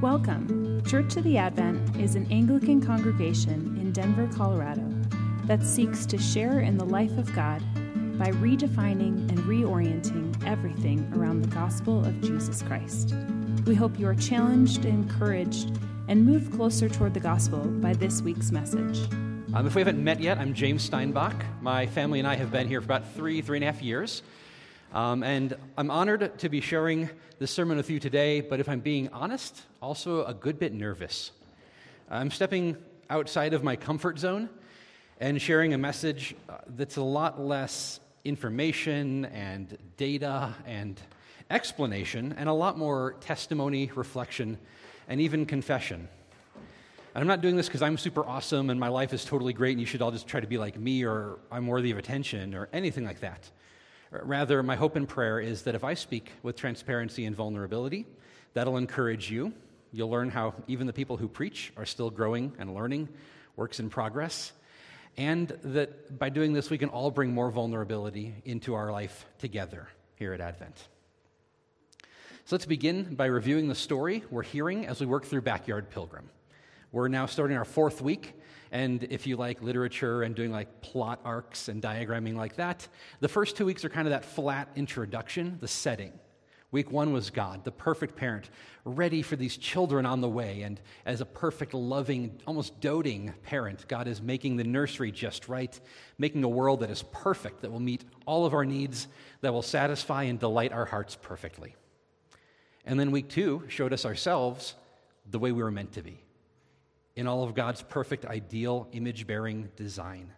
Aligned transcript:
Welcome. 0.00 0.82
Church 0.86 1.18
of 1.18 1.24
the 1.24 1.36
Advent 1.36 1.94
is 1.96 2.14
an 2.14 2.26
Anglican 2.32 2.80
congregation 2.80 3.76
in 3.78 3.92
Denver, 3.92 4.30
Colorado 4.34 4.82
that 5.44 5.62
seeks 5.62 6.06
to 6.06 6.16
share 6.16 6.60
in 6.60 6.78
the 6.78 6.86
life 6.86 7.18
of 7.18 7.30
God 7.34 7.60
by 8.18 8.30
redefining 8.30 9.28
and 9.28 9.38
reorienting 9.40 10.42
everything 10.46 11.12
around 11.14 11.42
the 11.42 11.54
gospel 11.54 12.02
of 12.02 12.18
Jesus 12.22 12.62
Christ. 12.62 13.14
We 13.66 13.74
hope 13.74 13.98
you 13.98 14.06
are 14.06 14.14
challenged, 14.14 14.86
encouraged, 14.86 15.78
and 16.08 16.24
moved 16.24 16.50
closer 16.54 16.88
toward 16.88 17.12
the 17.12 17.20
gospel 17.20 17.58
by 17.58 17.92
this 17.92 18.22
week's 18.22 18.50
message. 18.50 19.00
Um, 19.52 19.66
if 19.66 19.74
we 19.74 19.82
haven't 19.82 20.02
met 20.02 20.18
yet, 20.18 20.38
I'm 20.38 20.54
James 20.54 20.82
Steinbach. 20.82 21.44
My 21.60 21.84
family 21.84 22.20
and 22.20 22.26
I 22.26 22.36
have 22.36 22.50
been 22.50 22.68
here 22.68 22.80
for 22.80 22.86
about 22.86 23.12
three, 23.12 23.42
three 23.42 23.58
and 23.58 23.64
a 23.64 23.66
half 23.70 23.82
years. 23.82 24.22
Um, 24.92 25.22
and 25.22 25.56
I'm 25.78 25.88
honored 25.88 26.36
to 26.40 26.48
be 26.48 26.60
sharing 26.60 27.08
this 27.38 27.52
sermon 27.52 27.76
with 27.76 27.90
you 27.90 28.00
today, 28.00 28.40
but 28.40 28.58
if 28.58 28.68
I'm 28.68 28.80
being 28.80 29.08
honest, 29.10 29.62
also 29.80 30.24
a 30.24 30.34
good 30.34 30.58
bit 30.58 30.72
nervous. 30.72 31.30
I'm 32.10 32.32
stepping 32.32 32.76
outside 33.08 33.54
of 33.54 33.62
my 33.62 33.76
comfort 33.76 34.18
zone 34.18 34.48
and 35.20 35.40
sharing 35.40 35.74
a 35.74 35.78
message 35.78 36.34
uh, 36.48 36.54
that's 36.76 36.96
a 36.96 37.02
lot 37.02 37.40
less 37.40 38.00
information 38.24 39.26
and 39.26 39.78
data 39.96 40.56
and 40.66 41.00
explanation 41.50 42.34
and 42.36 42.48
a 42.48 42.52
lot 42.52 42.76
more 42.76 43.14
testimony, 43.20 43.92
reflection, 43.94 44.58
and 45.06 45.20
even 45.20 45.46
confession. 45.46 46.08
And 47.14 47.22
I'm 47.22 47.28
not 47.28 47.42
doing 47.42 47.54
this 47.54 47.66
because 47.66 47.82
I'm 47.82 47.96
super 47.96 48.26
awesome 48.26 48.70
and 48.70 48.80
my 48.80 48.88
life 48.88 49.12
is 49.12 49.24
totally 49.24 49.52
great 49.52 49.72
and 49.72 49.80
you 49.80 49.86
should 49.86 50.02
all 50.02 50.10
just 50.10 50.26
try 50.26 50.40
to 50.40 50.48
be 50.48 50.58
like 50.58 50.76
me 50.76 51.04
or 51.04 51.38
I'm 51.52 51.68
worthy 51.68 51.92
of 51.92 51.98
attention 51.98 52.56
or 52.56 52.68
anything 52.72 53.04
like 53.04 53.20
that. 53.20 53.48
Rather, 54.10 54.62
my 54.62 54.74
hope 54.74 54.96
and 54.96 55.08
prayer 55.08 55.38
is 55.38 55.62
that 55.62 55.74
if 55.74 55.84
I 55.84 55.94
speak 55.94 56.32
with 56.42 56.56
transparency 56.56 57.26
and 57.26 57.36
vulnerability, 57.36 58.06
that'll 58.54 58.76
encourage 58.76 59.30
you. 59.30 59.52
You'll 59.92 60.10
learn 60.10 60.30
how 60.30 60.54
even 60.66 60.86
the 60.86 60.92
people 60.92 61.16
who 61.16 61.28
preach 61.28 61.72
are 61.76 61.86
still 61.86 62.10
growing 62.10 62.52
and 62.58 62.74
learning, 62.74 63.08
works 63.56 63.78
in 63.78 63.90
progress. 63.90 64.52
And 65.16 65.48
that 65.62 66.18
by 66.18 66.30
doing 66.30 66.52
this, 66.52 66.70
we 66.70 66.78
can 66.78 66.88
all 66.88 67.10
bring 67.10 67.32
more 67.32 67.50
vulnerability 67.50 68.34
into 68.44 68.74
our 68.74 68.90
life 68.90 69.26
together 69.38 69.88
here 70.16 70.32
at 70.32 70.40
Advent. 70.40 70.76
So 72.44 72.56
let's 72.56 72.66
begin 72.66 73.14
by 73.14 73.26
reviewing 73.26 73.68
the 73.68 73.74
story 73.74 74.24
we're 74.30 74.42
hearing 74.42 74.86
as 74.86 75.00
we 75.00 75.06
work 75.06 75.24
through 75.24 75.42
Backyard 75.42 75.90
Pilgrim. 75.90 76.28
We're 76.92 77.06
now 77.06 77.26
starting 77.26 77.56
our 77.56 77.64
fourth 77.64 78.02
week, 78.02 78.34
and 78.72 79.04
if 79.04 79.24
you 79.24 79.36
like 79.36 79.62
literature 79.62 80.24
and 80.24 80.34
doing 80.34 80.50
like 80.50 80.80
plot 80.80 81.20
arcs 81.24 81.68
and 81.68 81.80
diagramming 81.80 82.34
like 82.34 82.56
that, 82.56 82.88
the 83.20 83.28
first 83.28 83.56
two 83.56 83.64
weeks 83.64 83.84
are 83.84 83.88
kind 83.88 84.08
of 84.08 84.10
that 84.10 84.24
flat 84.24 84.68
introduction, 84.74 85.58
the 85.60 85.68
setting. 85.68 86.12
Week 86.72 86.90
one 86.90 87.12
was 87.12 87.30
God, 87.30 87.62
the 87.62 87.70
perfect 87.70 88.16
parent, 88.16 88.50
ready 88.84 89.22
for 89.22 89.36
these 89.36 89.56
children 89.56 90.04
on 90.04 90.20
the 90.20 90.28
way. 90.28 90.62
And 90.62 90.80
as 91.06 91.20
a 91.20 91.24
perfect, 91.24 91.74
loving, 91.74 92.40
almost 92.44 92.80
doting 92.80 93.34
parent, 93.44 93.86
God 93.86 94.08
is 94.08 94.20
making 94.20 94.56
the 94.56 94.64
nursery 94.64 95.12
just 95.12 95.48
right, 95.48 95.78
making 96.18 96.42
a 96.42 96.48
world 96.48 96.80
that 96.80 96.90
is 96.90 97.04
perfect, 97.12 97.62
that 97.62 97.70
will 97.70 97.80
meet 97.80 98.04
all 98.26 98.46
of 98.46 98.54
our 98.54 98.64
needs, 98.64 99.06
that 99.42 99.52
will 99.52 99.62
satisfy 99.62 100.24
and 100.24 100.40
delight 100.40 100.72
our 100.72 100.86
hearts 100.86 101.16
perfectly. 101.20 101.76
And 102.84 102.98
then 102.98 103.12
week 103.12 103.28
two 103.28 103.62
showed 103.68 103.92
us 103.92 104.04
ourselves 104.04 104.74
the 105.28 105.38
way 105.38 105.52
we 105.52 105.62
were 105.62 105.70
meant 105.70 105.92
to 105.92 106.02
be 106.02 106.20
in 107.16 107.26
all 107.26 107.42
of 107.42 107.54
God's 107.54 107.82
perfect, 107.82 108.24
ideal, 108.24 108.88
image 108.92 109.26
bearing 109.26 109.70
design, 109.76 110.32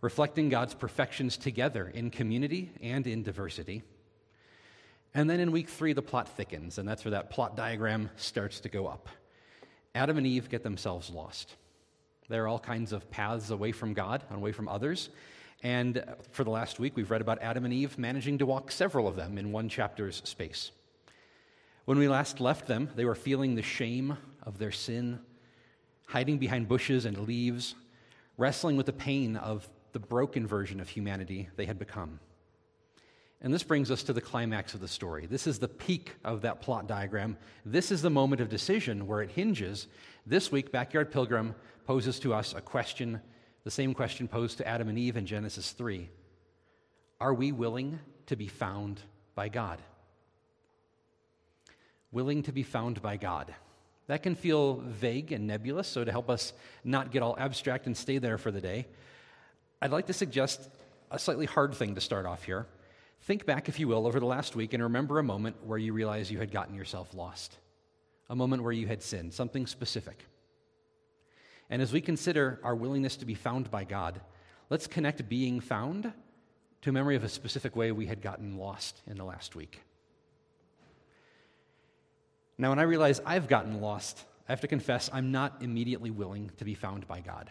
reflecting 0.00 0.48
God's 0.48 0.74
perfections 0.74 1.36
together 1.36 1.90
in 1.92 2.10
community 2.10 2.70
and 2.82 3.06
in 3.06 3.22
diversity. 3.22 3.82
And 5.14 5.30
then 5.30 5.40
in 5.40 5.52
week 5.52 5.68
three, 5.68 5.92
the 5.92 6.02
plot 6.02 6.28
thickens, 6.28 6.78
and 6.78 6.88
that's 6.88 7.04
where 7.04 7.12
that 7.12 7.30
plot 7.30 7.56
diagram 7.56 8.10
starts 8.16 8.60
to 8.60 8.68
go 8.68 8.86
up. 8.86 9.08
Adam 9.94 10.18
and 10.18 10.26
Eve 10.26 10.48
get 10.48 10.62
themselves 10.62 11.08
lost. 11.08 11.54
There 12.28 12.42
are 12.44 12.48
all 12.48 12.58
kinds 12.58 12.92
of 12.92 13.10
paths 13.10 13.50
away 13.50 13.72
from 13.72 13.94
God 13.94 14.24
and 14.28 14.38
away 14.38 14.52
from 14.52 14.68
others. 14.68 15.10
And 15.62 16.04
for 16.32 16.42
the 16.42 16.50
last 16.50 16.78
week, 16.78 16.96
we've 16.96 17.10
read 17.10 17.20
about 17.20 17.40
Adam 17.40 17.64
and 17.64 17.72
Eve 17.72 17.96
managing 17.96 18.38
to 18.38 18.46
walk 18.46 18.70
several 18.70 19.06
of 19.06 19.16
them 19.16 19.38
in 19.38 19.52
one 19.52 19.68
chapter's 19.68 20.20
space. 20.24 20.72
When 21.84 21.98
we 21.98 22.08
last 22.08 22.40
left 22.40 22.66
them, 22.66 22.90
they 22.96 23.04
were 23.04 23.14
feeling 23.14 23.54
the 23.54 23.62
shame 23.62 24.16
of 24.42 24.58
their 24.58 24.72
sin 24.72 25.20
hiding 26.06 26.38
behind 26.38 26.68
bushes 26.68 27.04
and 27.04 27.18
leaves, 27.18 27.74
wrestling 28.36 28.76
with 28.76 28.86
the 28.86 28.92
pain 28.92 29.36
of 29.36 29.68
the 29.92 30.00
broken 30.00 30.46
version 30.46 30.80
of 30.80 30.88
humanity 30.88 31.48
they 31.56 31.66
had 31.66 31.78
become. 31.78 32.20
And 33.40 33.52
this 33.52 33.62
brings 33.62 33.90
us 33.90 34.02
to 34.04 34.12
the 34.12 34.22
climax 34.22 34.72
of 34.72 34.80
the 34.80 34.88
story. 34.88 35.26
This 35.26 35.46
is 35.46 35.58
the 35.58 35.68
peak 35.68 36.14
of 36.24 36.40
that 36.42 36.62
plot 36.62 36.86
diagram. 36.86 37.36
This 37.66 37.92
is 37.92 38.00
the 38.00 38.10
moment 38.10 38.40
of 38.40 38.48
decision 38.48 39.06
where 39.06 39.20
it 39.20 39.30
hinges. 39.30 39.86
This 40.24 40.50
week, 40.50 40.72
Backyard 40.72 41.12
Pilgrim 41.12 41.54
poses 41.86 42.18
to 42.20 42.32
us 42.32 42.54
a 42.54 42.62
question, 42.62 43.20
the 43.64 43.70
same 43.70 43.92
question 43.92 44.28
posed 44.28 44.58
to 44.58 44.66
Adam 44.66 44.88
and 44.88 44.98
Eve 44.98 45.18
in 45.18 45.26
Genesis 45.26 45.72
3 45.72 46.08
Are 47.20 47.34
we 47.34 47.52
willing 47.52 47.98
to 48.26 48.36
be 48.36 48.48
found 48.48 49.02
by 49.34 49.50
God? 49.50 49.78
Willing 52.12 52.42
to 52.44 52.52
be 52.52 52.62
found 52.62 53.02
by 53.02 53.18
God. 53.18 53.54
That 54.06 54.22
can 54.22 54.34
feel 54.34 54.74
vague 54.74 55.32
and 55.32 55.46
nebulous, 55.46 55.88
so 55.88 56.04
to 56.04 56.10
help 56.10 56.28
us 56.28 56.52
not 56.84 57.10
get 57.10 57.22
all 57.22 57.36
abstract 57.38 57.86
and 57.86 57.96
stay 57.96 58.18
there 58.18 58.36
for 58.36 58.50
the 58.50 58.60
day, 58.60 58.86
I'd 59.80 59.92
like 59.92 60.06
to 60.06 60.12
suggest 60.12 60.68
a 61.10 61.18
slightly 61.18 61.46
hard 61.46 61.74
thing 61.74 61.94
to 61.94 62.00
start 62.00 62.26
off 62.26 62.44
here. 62.44 62.66
Think 63.22 63.46
back, 63.46 63.68
if 63.68 63.80
you 63.80 63.88
will, 63.88 64.06
over 64.06 64.20
the 64.20 64.26
last 64.26 64.54
week 64.54 64.74
and 64.74 64.82
remember 64.82 65.18
a 65.18 65.22
moment 65.22 65.56
where 65.64 65.78
you 65.78 65.94
realized 65.94 66.30
you 66.30 66.38
had 66.38 66.50
gotten 66.50 66.74
yourself 66.74 67.14
lost, 67.14 67.56
a 68.28 68.36
moment 68.36 68.62
where 68.62 68.72
you 68.72 68.86
had 68.86 69.02
sinned, 69.02 69.32
something 69.32 69.66
specific. 69.66 70.24
And 71.70 71.80
as 71.80 71.92
we 71.92 72.02
consider 72.02 72.60
our 72.62 72.74
willingness 72.74 73.16
to 73.16 73.24
be 73.24 73.34
found 73.34 73.70
by 73.70 73.84
God, 73.84 74.20
let's 74.68 74.86
connect 74.86 75.26
being 75.28 75.60
found 75.60 76.12
to 76.82 76.92
memory 76.92 77.16
of 77.16 77.24
a 77.24 77.28
specific 77.30 77.74
way 77.74 77.92
we 77.92 78.04
had 78.04 78.20
gotten 78.20 78.58
lost 78.58 79.00
in 79.06 79.16
the 79.16 79.24
last 79.24 79.56
week. 79.56 79.80
Now, 82.56 82.70
when 82.70 82.78
I 82.78 82.82
realize 82.82 83.20
I've 83.26 83.48
gotten 83.48 83.80
lost, 83.80 84.22
I 84.48 84.52
have 84.52 84.60
to 84.60 84.68
confess 84.68 85.10
I'm 85.12 85.32
not 85.32 85.62
immediately 85.62 86.10
willing 86.10 86.50
to 86.58 86.64
be 86.64 86.74
found 86.74 87.08
by 87.08 87.20
God. 87.20 87.50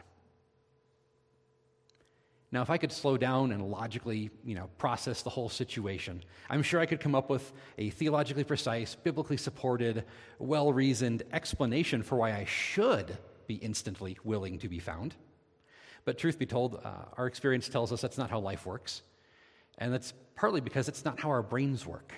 Now, 2.52 2.62
if 2.62 2.70
I 2.70 2.78
could 2.78 2.92
slow 2.92 3.18
down 3.18 3.52
and 3.52 3.72
logically, 3.72 4.30
you 4.46 4.54
know, 4.54 4.70
process 4.78 5.24
the 5.24 5.30
whole 5.32 5.50
situation, 5.50 6.24
I'm 6.52 6.62
sure 6.62 6.80
I 6.80 6.86
could 6.86 7.00
come 7.00 7.16
up 7.16 7.28
with 7.28 7.52
a 7.80 7.90
theologically 7.90 8.44
precise, 8.44 8.94
biblically 8.94 9.38
supported, 9.38 10.06
well-reasoned 10.38 11.24
explanation 11.34 12.04
for 12.04 12.18
why 12.18 12.34
I 12.34 12.46
should 12.46 13.18
be 13.48 13.56
instantly 13.56 14.20
willing 14.24 14.60
to 14.60 14.70
be 14.70 14.78
found. 14.78 15.16
But 16.06 16.20
truth 16.20 16.38
be 16.38 16.46
told, 16.46 16.80
uh, 16.84 16.92
our 17.18 17.26
experience 17.26 17.70
tells 17.70 17.92
us 17.92 18.02
that's 18.02 18.20
not 18.20 18.30
how 18.30 18.40
life 18.40 18.68
works. 18.68 19.02
And 19.80 19.92
that's 19.92 20.14
partly 20.36 20.62
because 20.62 20.88
it's 20.88 21.04
not 21.04 21.20
how 21.20 21.30
our 21.30 21.42
brains 21.42 21.88
work. 21.88 22.14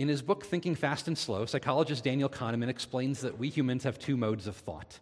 In 0.00 0.08
his 0.08 0.22
book, 0.22 0.46
Thinking 0.46 0.74
Fast 0.74 1.08
and 1.08 1.18
Slow, 1.18 1.44
psychologist 1.44 2.04
Daniel 2.04 2.30
Kahneman 2.30 2.70
explains 2.70 3.20
that 3.20 3.38
we 3.38 3.50
humans 3.50 3.84
have 3.84 3.98
two 3.98 4.16
modes 4.16 4.46
of 4.46 4.56
thought. 4.56 4.98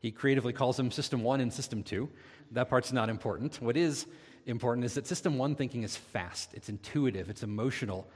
He 0.00 0.10
creatively 0.10 0.52
calls 0.52 0.76
them 0.76 0.90
System 0.90 1.22
1 1.22 1.40
and 1.40 1.50
System 1.50 1.82
2. 1.82 2.06
That 2.50 2.68
part's 2.68 2.92
not 2.92 3.08
important. 3.08 3.62
What 3.62 3.78
is 3.78 4.04
important 4.44 4.84
is 4.84 4.92
that 4.92 5.06
System 5.06 5.38
1 5.38 5.54
thinking 5.54 5.84
is 5.84 5.96
fast, 5.96 6.52
it's 6.52 6.68
intuitive, 6.68 7.30
it's 7.30 7.42
emotional, 7.42 8.06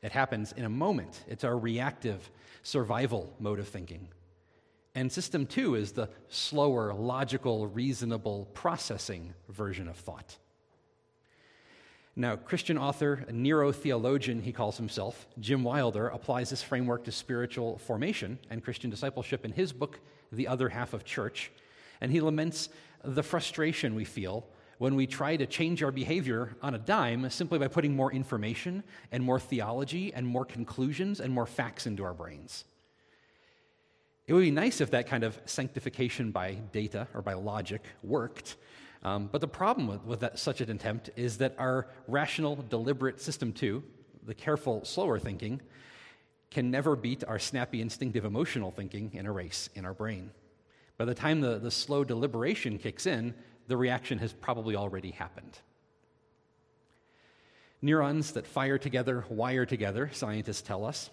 it 0.00 0.12
happens 0.12 0.52
in 0.52 0.64
a 0.64 0.68
moment. 0.68 1.24
It's 1.26 1.42
our 1.42 1.58
reactive 1.58 2.30
survival 2.62 3.34
mode 3.40 3.58
of 3.58 3.66
thinking. 3.66 4.06
And 4.94 5.10
System 5.10 5.44
2 5.44 5.74
is 5.74 5.90
the 5.90 6.08
slower, 6.28 6.94
logical, 6.94 7.66
reasonable, 7.66 8.48
processing 8.54 9.34
version 9.48 9.88
of 9.88 9.96
thought. 9.96 10.36
Now, 12.20 12.36
Christian 12.36 12.76
author, 12.76 13.24
neurotheologian, 13.30 14.42
he 14.42 14.52
calls 14.52 14.76
himself, 14.76 15.26
Jim 15.38 15.64
Wilder, 15.64 16.08
applies 16.08 16.50
this 16.50 16.62
framework 16.62 17.04
to 17.04 17.12
spiritual 17.12 17.78
formation 17.78 18.38
and 18.50 18.62
Christian 18.62 18.90
discipleship 18.90 19.42
in 19.42 19.52
his 19.52 19.72
book, 19.72 20.00
The 20.30 20.46
Other 20.46 20.68
Half 20.68 20.92
of 20.92 21.06
Church. 21.06 21.50
And 21.98 22.12
he 22.12 22.20
laments 22.20 22.68
the 23.02 23.22
frustration 23.22 23.94
we 23.94 24.04
feel 24.04 24.44
when 24.76 24.96
we 24.96 25.06
try 25.06 25.36
to 25.36 25.46
change 25.46 25.82
our 25.82 25.90
behavior 25.90 26.54
on 26.60 26.74
a 26.74 26.78
dime 26.78 27.30
simply 27.30 27.58
by 27.58 27.68
putting 27.68 27.96
more 27.96 28.12
information 28.12 28.84
and 29.10 29.24
more 29.24 29.40
theology 29.40 30.12
and 30.12 30.26
more 30.26 30.44
conclusions 30.44 31.20
and 31.20 31.32
more 31.32 31.46
facts 31.46 31.86
into 31.86 32.04
our 32.04 32.12
brains. 32.12 32.66
It 34.26 34.34
would 34.34 34.42
be 34.42 34.50
nice 34.50 34.82
if 34.82 34.90
that 34.90 35.06
kind 35.06 35.24
of 35.24 35.40
sanctification 35.46 36.32
by 36.32 36.56
data 36.70 37.08
or 37.14 37.22
by 37.22 37.32
logic 37.32 37.82
worked, 38.02 38.56
um, 39.02 39.28
but 39.32 39.40
the 39.40 39.48
problem 39.48 39.86
with, 39.88 40.04
with 40.04 40.20
that, 40.20 40.38
such 40.38 40.60
an 40.60 40.70
attempt 40.70 41.10
is 41.16 41.38
that 41.38 41.54
our 41.58 41.86
rational, 42.06 42.56
deliberate 42.56 43.20
system 43.20 43.52
two, 43.52 43.82
the 44.26 44.34
careful, 44.34 44.84
slower 44.84 45.18
thinking, 45.18 45.60
can 46.50 46.70
never 46.70 46.96
beat 46.96 47.24
our 47.24 47.38
snappy, 47.38 47.80
instinctive, 47.80 48.24
emotional 48.24 48.70
thinking 48.70 49.10
in 49.14 49.26
a 49.26 49.32
race 49.32 49.70
in 49.74 49.84
our 49.84 49.94
brain. 49.94 50.30
By 50.98 51.06
the 51.06 51.14
time 51.14 51.40
the, 51.40 51.58
the 51.58 51.70
slow 51.70 52.04
deliberation 52.04 52.78
kicks 52.78 53.06
in, 53.06 53.34
the 53.68 53.76
reaction 53.76 54.18
has 54.18 54.32
probably 54.32 54.76
already 54.76 55.12
happened. 55.12 55.58
Neurons 57.80 58.32
that 58.32 58.46
fire 58.46 58.76
together 58.76 59.24
wire 59.30 59.64
together, 59.64 60.10
scientists 60.12 60.60
tell 60.60 60.84
us. 60.84 61.08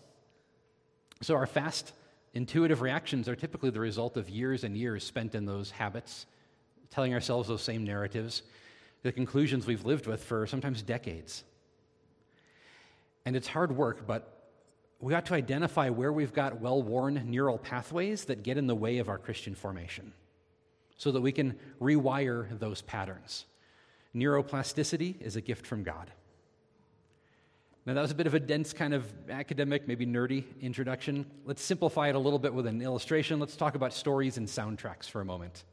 So, 1.21 1.35
our 1.35 1.47
fast, 1.47 1.93
intuitive 2.33 2.81
reactions 2.81 3.29
are 3.29 3.35
typically 3.35 3.69
the 3.69 3.79
result 3.79 4.17
of 4.17 4.29
years 4.29 4.63
and 4.63 4.75
years 4.75 5.05
spent 5.05 5.35
in 5.35 5.45
those 5.45 5.71
habits, 5.71 6.25
telling 6.89 7.13
ourselves 7.13 7.47
those 7.47 7.61
same 7.61 7.83
narratives, 7.83 8.43
the 9.03 9.11
conclusions 9.11 9.65
we've 9.65 9.85
lived 9.85 10.07
with 10.07 10.23
for 10.23 10.47
sometimes 10.47 10.81
decades. 10.81 11.43
And 13.25 13.35
it's 13.35 13.47
hard 13.47 13.75
work, 13.75 14.07
but 14.07 14.37
we 14.99 15.13
ought 15.13 15.25
to 15.27 15.33
identify 15.33 15.89
where 15.89 16.11
we've 16.11 16.33
got 16.33 16.59
well 16.59 16.81
worn 16.81 17.29
neural 17.29 17.57
pathways 17.57 18.25
that 18.25 18.43
get 18.43 18.57
in 18.57 18.67
the 18.67 18.75
way 18.75 18.97
of 18.97 19.09
our 19.09 19.17
Christian 19.17 19.53
formation 19.53 20.13
so 20.97 21.11
that 21.11 21.21
we 21.21 21.31
can 21.31 21.57
rewire 21.79 22.57
those 22.59 22.81
patterns. 22.81 23.45
Neuroplasticity 24.15 25.21
is 25.21 25.35
a 25.35 25.41
gift 25.41 25.67
from 25.67 25.83
God. 25.83 26.11
Now, 27.85 27.93
that 27.93 28.01
was 28.01 28.11
a 28.11 28.15
bit 28.15 28.27
of 28.27 28.33
a 28.33 28.39
dense, 28.39 28.73
kind 28.73 28.93
of 28.93 29.05
academic, 29.29 29.87
maybe 29.87 30.05
nerdy 30.05 30.43
introduction. 30.59 31.25
Let's 31.45 31.63
simplify 31.63 32.09
it 32.09 32.15
a 32.15 32.19
little 32.19 32.39
bit 32.39 32.53
with 32.53 32.67
an 32.67 32.81
illustration. 32.81 33.39
Let's 33.39 33.55
talk 33.55 33.75
about 33.75 33.93
stories 33.93 34.37
and 34.37 34.45
soundtracks 34.45 35.09
for 35.09 35.21
a 35.21 35.25
moment. 35.25 35.63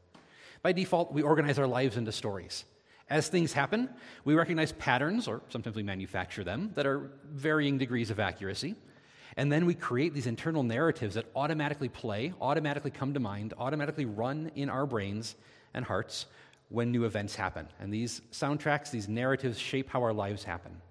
By 0.65 0.71
default, 0.71 1.13
we 1.13 1.21
organize 1.21 1.59
our 1.59 1.67
lives 1.67 1.95
into 1.95 2.11
stories. 2.11 2.65
As 3.07 3.27
things 3.27 3.53
happen, 3.53 3.87
we 4.23 4.33
recognize 4.33 4.71
patterns, 4.71 5.27
or 5.27 5.43
sometimes 5.49 5.75
we 5.75 5.83
manufacture 5.83 6.43
them, 6.43 6.71
that 6.73 6.87
are 6.87 7.11
varying 7.23 7.77
degrees 7.77 8.09
of 8.09 8.19
accuracy. 8.19 8.73
And 9.37 9.51
then 9.51 9.67
we 9.67 9.75
create 9.75 10.15
these 10.15 10.25
internal 10.25 10.63
narratives 10.63 11.13
that 11.13 11.27
automatically 11.35 11.87
play, 11.87 12.33
automatically 12.41 12.89
come 12.89 13.13
to 13.13 13.19
mind, 13.19 13.53
automatically 13.59 14.05
run 14.05 14.49
in 14.55 14.71
our 14.71 14.87
brains 14.87 15.35
and 15.75 15.85
hearts 15.85 16.25
when 16.69 16.91
new 16.91 17.05
events 17.05 17.35
happen. 17.35 17.67
And 17.79 17.93
these 17.93 18.21
soundtracks, 18.31 18.89
these 18.89 19.07
narratives 19.07 19.59
shape 19.59 19.87
how 19.87 20.01
our 20.01 20.13
lives 20.13 20.45
happen. 20.45 20.81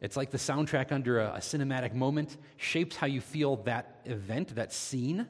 It's 0.00 0.16
like 0.16 0.30
the 0.30 0.38
soundtrack 0.38 0.90
under 0.90 1.20
a, 1.20 1.34
a, 1.34 1.40
cinematic 1.40 1.92
moment 1.92 2.38
shapes 2.56 2.96
how 2.96 3.08
you 3.08 3.20
feel 3.20 3.56
that 3.64 4.00
event, 4.06 4.54
that 4.54 4.72
scene. 4.72 5.28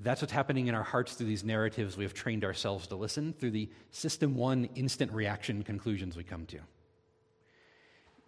That's 0.00 0.20
what's 0.20 0.32
happening 0.32 0.68
in 0.68 0.74
our 0.74 0.82
hearts 0.82 1.14
through 1.14 1.26
these 1.26 1.42
narratives 1.42 1.96
we 1.96 2.04
have 2.04 2.14
trained 2.14 2.44
ourselves 2.44 2.86
to 2.88 2.96
listen, 2.96 3.32
through 3.32 3.50
the 3.50 3.68
system 3.90 4.36
one 4.36 4.68
instant 4.76 5.10
reaction 5.12 5.64
conclusions 5.64 6.16
we 6.16 6.22
come 6.22 6.46
to. 6.46 6.58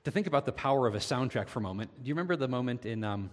To 0.05 0.11
think 0.11 0.27
about 0.27 0.47
the 0.47 0.53
power 0.53 0.87
of 0.87 0.95
a 0.95 0.99
soundtrack 0.99 1.49
for 1.49 1.61
a 1.61 1.63
moment, 1.63 1.91
do 2.03 2.09
you 2.09 2.15
remember 2.15 2.35
the 2.35 2.49
moment 2.49 2.87
in 2.87 3.05
um, 3.05 3.31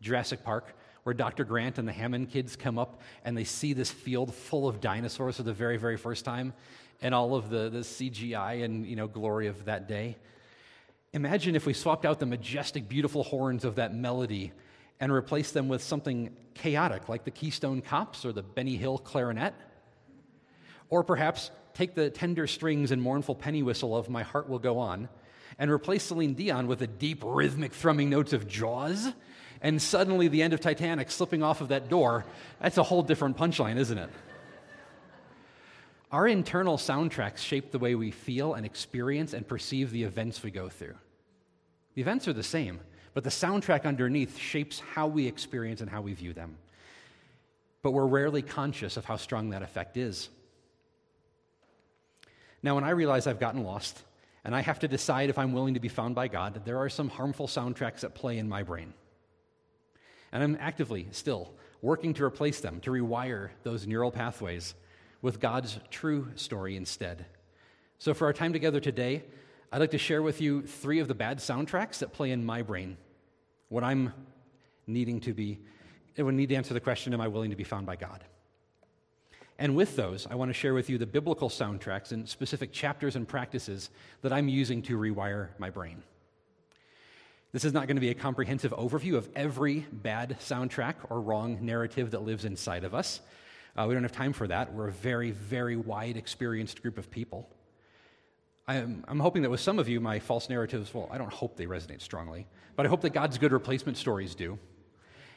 Jurassic 0.00 0.42
Park 0.42 0.74
where 1.02 1.14
Dr. 1.14 1.44
Grant 1.44 1.78
and 1.78 1.86
the 1.86 1.92
Hammond 1.92 2.30
kids 2.30 2.56
come 2.56 2.78
up 2.78 3.00
and 3.24 3.36
they 3.36 3.44
see 3.44 3.72
this 3.72 3.90
field 3.90 4.34
full 4.34 4.66
of 4.66 4.80
dinosaurs 4.80 5.36
for 5.36 5.42
the 5.42 5.52
very, 5.52 5.76
very 5.76 5.96
first 5.96 6.24
time 6.24 6.52
and 7.02 7.14
all 7.14 7.34
of 7.34 7.50
the, 7.50 7.68
the 7.68 7.78
CGI 7.78 8.64
and 8.64 8.86
you 8.86 8.96
know, 8.96 9.06
glory 9.06 9.48
of 9.48 9.66
that 9.66 9.86
day? 9.86 10.16
Imagine 11.12 11.54
if 11.54 11.66
we 11.66 11.72
swapped 11.72 12.04
out 12.04 12.20
the 12.20 12.26
majestic, 12.26 12.88
beautiful 12.88 13.22
horns 13.22 13.64
of 13.64 13.76
that 13.76 13.94
melody 13.94 14.52
and 15.00 15.12
replace 15.12 15.52
them 15.52 15.68
with 15.68 15.82
something 15.82 16.34
chaotic 16.54 17.08
like 17.08 17.24
the 17.24 17.30
Keystone 17.30 17.82
Cops 17.82 18.24
or 18.24 18.32
the 18.32 18.42
Benny 18.42 18.76
Hill 18.76 18.98
clarinet. 18.98 19.54
Or 20.88 21.04
perhaps 21.04 21.50
take 21.74 21.94
the 21.94 22.10
tender 22.10 22.46
strings 22.46 22.90
and 22.90 23.02
mournful 23.02 23.34
penny 23.34 23.62
whistle 23.62 23.96
of 23.96 24.08
My 24.08 24.22
Heart 24.22 24.48
Will 24.48 24.58
Go 24.58 24.78
On 24.78 25.08
and 25.58 25.70
replace 25.70 26.04
Celine 26.04 26.34
Dion 26.34 26.66
with 26.66 26.78
the 26.78 26.86
deep, 26.86 27.22
rhythmic 27.24 27.72
thrumming 27.72 28.10
notes 28.10 28.32
of 28.32 28.48
Jaws. 28.48 29.12
And 29.62 29.80
suddenly, 29.80 30.28
the 30.28 30.42
end 30.42 30.52
of 30.52 30.60
Titanic 30.60 31.10
slipping 31.10 31.42
off 31.42 31.60
of 31.60 31.68
that 31.68 31.88
door, 31.88 32.24
that's 32.60 32.78
a 32.78 32.82
whole 32.82 33.02
different 33.02 33.36
punchline, 33.36 33.76
isn't 33.76 33.98
it? 33.98 34.10
Our 36.12 36.28
internal 36.28 36.76
soundtracks 36.76 37.38
shape 37.38 37.72
the 37.72 37.78
way 37.78 37.94
we 37.94 38.10
feel 38.10 38.54
and 38.54 38.64
experience 38.64 39.32
and 39.32 39.46
perceive 39.46 39.90
the 39.90 40.04
events 40.04 40.42
we 40.42 40.50
go 40.50 40.68
through. 40.68 40.94
The 41.94 42.02
events 42.02 42.28
are 42.28 42.32
the 42.32 42.42
same, 42.42 42.80
but 43.16 43.24
the 43.24 43.30
soundtrack 43.30 43.86
underneath 43.86 44.36
shapes 44.36 44.82
how 44.92 45.06
we 45.06 45.26
experience 45.26 45.80
and 45.80 45.88
how 45.88 46.02
we 46.02 46.12
view 46.12 46.34
them. 46.34 46.58
But 47.80 47.92
we're 47.92 48.04
rarely 48.04 48.42
conscious 48.42 48.98
of 48.98 49.06
how 49.06 49.16
strong 49.16 49.48
that 49.50 49.62
effect 49.62 49.96
is. 49.96 50.28
Now, 52.62 52.74
when 52.74 52.84
I 52.84 52.90
realize 52.90 53.26
I've 53.26 53.40
gotten 53.40 53.64
lost 53.64 53.98
and 54.44 54.54
I 54.54 54.60
have 54.60 54.80
to 54.80 54.88
decide 54.88 55.30
if 55.30 55.38
I'm 55.38 55.54
willing 55.54 55.72
to 55.72 55.80
be 55.80 55.88
found 55.88 56.14
by 56.14 56.28
God, 56.28 56.60
there 56.66 56.76
are 56.76 56.90
some 56.90 57.08
harmful 57.08 57.46
soundtracks 57.46 58.04
at 58.04 58.14
play 58.14 58.36
in 58.36 58.50
my 58.50 58.62
brain. 58.62 58.92
And 60.30 60.42
I'm 60.42 60.58
actively 60.60 61.08
still 61.10 61.54
working 61.80 62.12
to 62.12 62.24
replace 62.24 62.60
them, 62.60 62.80
to 62.80 62.90
rewire 62.90 63.48
those 63.62 63.86
neural 63.86 64.10
pathways 64.10 64.74
with 65.22 65.40
God's 65.40 65.80
true 65.90 66.28
story 66.34 66.76
instead. 66.76 67.24
So, 67.98 68.12
for 68.12 68.26
our 68.26 68.34
time 68.34 68.52
together 68.52 68.78
today, 68.78 69.24
I'd 69.72 69.80
like 69.80 69.92
to 69.92 69.98
share 69.98 70.20
with 70.20 70.42
you 70.42 70.66
three 70.66 70.98
of 70.98 71.08
the 71.08 71.14
bad 71.14 71.38
soundtracks 71.38 72.00
that 72.00 72.12
play 72.12 72.30
in 72.30 72.44
my 72.44 72.60
brain 72.60 72.98
when 73.68 73.84
I'm 73.84 74.12
needing 74.86 75.20
to 75.20 75.34
be, 75.34 75.58
when 76.16 76.26
would 76.26 76.34
need 76.34 76.48
to 76.50 76.54
answer 76.54 76.74
the 76.74 76.80
question, 76.80 77.12
Am 77.12 77.20
I 77.20 77.28
willing 77.28 77.50
to 77.50 77.56
be 77.56 77.64
found 77.64 77.86
by 77.86 77.96
God? 77.96 78.24
And 79.58 79.74
with 79.74 79.96
those, 79.96 80.26
I 80.30 80.34
want 80.34 80.50
to 80.50 80.54
share 80.54 80.74
with 80.74 80.90
you 80.90 80.98
the 80.98 81.06
biblical 81.06 81.48
soundtracks 81.48 82.12
and 82.12 82.28
specific 82.28 82.72
chapters 82.72 83.16
and 83.16 83.26
practices 83.26 83.90
that 84.20 84.32
I'm 84.32 84.48
using 84.48 84.82
to 84.82 84.98
rewire 84.98 85.48
my 85.58 85.70
brain. 85.70 86.02
This 87.52 87.64
is 87.64 87.72
not 87.72 87.86
going 87.86 87.96
to 87.96 88.02
be 88.02 88.10
a 88.10 88.14
comprehensive 88.14 88.72
overview 88.72 89.14
of 89.14 89.30
every 89.34 89.86
bad 89.90 90.36
soundtrack 90.40 90.96
or 91.08 91.22
wrong 91.22 91.64
narrative 91.64 92.10
that 92.10 92.22
lives 92.22 92.44
inside 92.44 92.84
of 92.84 92.94
us. 92.94 93.20
Uh, 93.76 93.86
we 93.88 93.94
don't 93.94 94.02
have 94.02 94.12
time 94.12 94.34
for 94.34 94.46
that. 94.46 94.74
We're 94.74 94.88
a 94.88 94.92
very, 94.92 95.30
very 95.30 95.76
wide 95.76 96.18
experienced 96.18 96.82
group 96.82 96.98
of 96.98 97.10
people. 97.10 97.48
I'm, 98.68 99.04
I'm, 99.06 99.20
hoping 99.20 99.42
that 99.42 99.50
with 99.50 99.60
some 99.60 99.78
of 99.78 99.88
you, 99.88 100.00
my 100.00 100.18
false 100.18 100.48
narratives, 100.48 100.92
well, 100.92 101.08
I 101.10 101.18
don't 101.18 101.32
hope 101.32 101.56
they 101.56 101.66
resonate 101.66 102.00
strongly, 102.00 102.46
but 102.74 102.84
I 102.84 102.88
hope 102.88 103.02
that 103.02 103.10
God's 103.10 103.38
good 103.38 103.52
replacement 103.52 103.96
stories 103.96 104.34
do. 104.34 104.58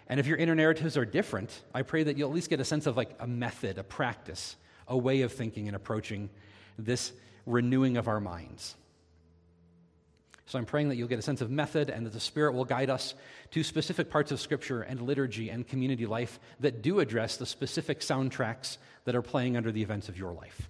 And 0.07 0.19
if 0.19 0.25
your 0.25 0.37
inner 0.37 0.55
narratives 0.55 0.97
are 0.97 1.05
different, 1.05 1.61
I 1.73 1.83
pray 1.83 2.03
that 2.03 2.17
you'll 2.17 2.29
at 2.29 2.35
least 2.35 2.49
get 2.49 2.59
a 2.59 2.65
sense 2.65 2.87
of 2.87 2.97
like 2.97 3.15
a 3.19 3.27
method, 3.27 3.77
a 3.77 3.83
practice, 3.83 4.55
a 4.87 4.97
way 4.97 5.21
of 5.21 5.31
thinking 5.31 5.67
and 5.67 5.75
approaching 5.75 6.31
this 6.79 7.11
renewing 7.45 7.97
of 7.97 8.07
our 8.07 8.19
minds. 8.19 8.75
So 10.47 10.57
I'm 10.57 10.65
praying 10.65 10.89
that 10.89 10.95
you'll 10.95 11.07
get 11.07 11.19
a 11.19 11.21
sense 11.21 11.41
of 11.41 11.51
method 11.51 11.91
and 11.91 12.07
that 12.07 12.13
the 12.13 12.19
Spirit 12.19 12.53
will 12.53 12.65
guide 12.65 12.89
us 12.89 13.13
to 13.51 13.63
specific 13.63 14.09
parts 14.09 14.31
of 14.31 14.39
Scripture 14.39 14.81
and 14.81 14.99
liturgy 15.03 15.51
and 15.51 15.67
community 15.67 16.07
life 16.07 16.39
that 16.59 16.81
do 16.81 16.99
address 16.99 17.37
the 17.37 17.45
specific 17.45 17.99
soundtracks 17.99 18.77
that 19.05 19.15
are 19.15 19.21
playing 19.21 19.55
under 19.55 19.71
the 19.71 19.83
events 19.83 20.09
of 20.09 20.17
your 20.17 20.33
life. 20.33 20.67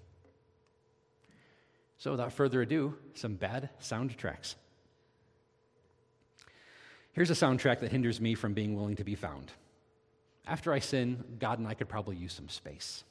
So, 1.99 2.11
without 2.11 2.33
further 2.33 2.61
ado, 2.61 2.95
some 3.13 3.35
bad 3.35 3.69
soundtracks. 3.81 4.55
Here's 7.11 7.29
a 7.29 7.33
soundtrack 7.33 7.81
that 7.81 7.91
hinders 7.91 8.21
me 8.21 8.35
from 8.35 8.53
being 8.53 8.75
willing 8.75 8.95
to 8.95 9.03
be 9.03 9.15
found. 9.15 9.51
After 10.47 10.71
I 10.71 10.79
sin, 10.79 11.23
God 11.39 11.59
and 11.59 11.67
I 11.67 11.73
could 11.73 11.89
probably 11.89 12.15
use 12.15 12.31
some 12.31 12.47
space. 12.47 13.03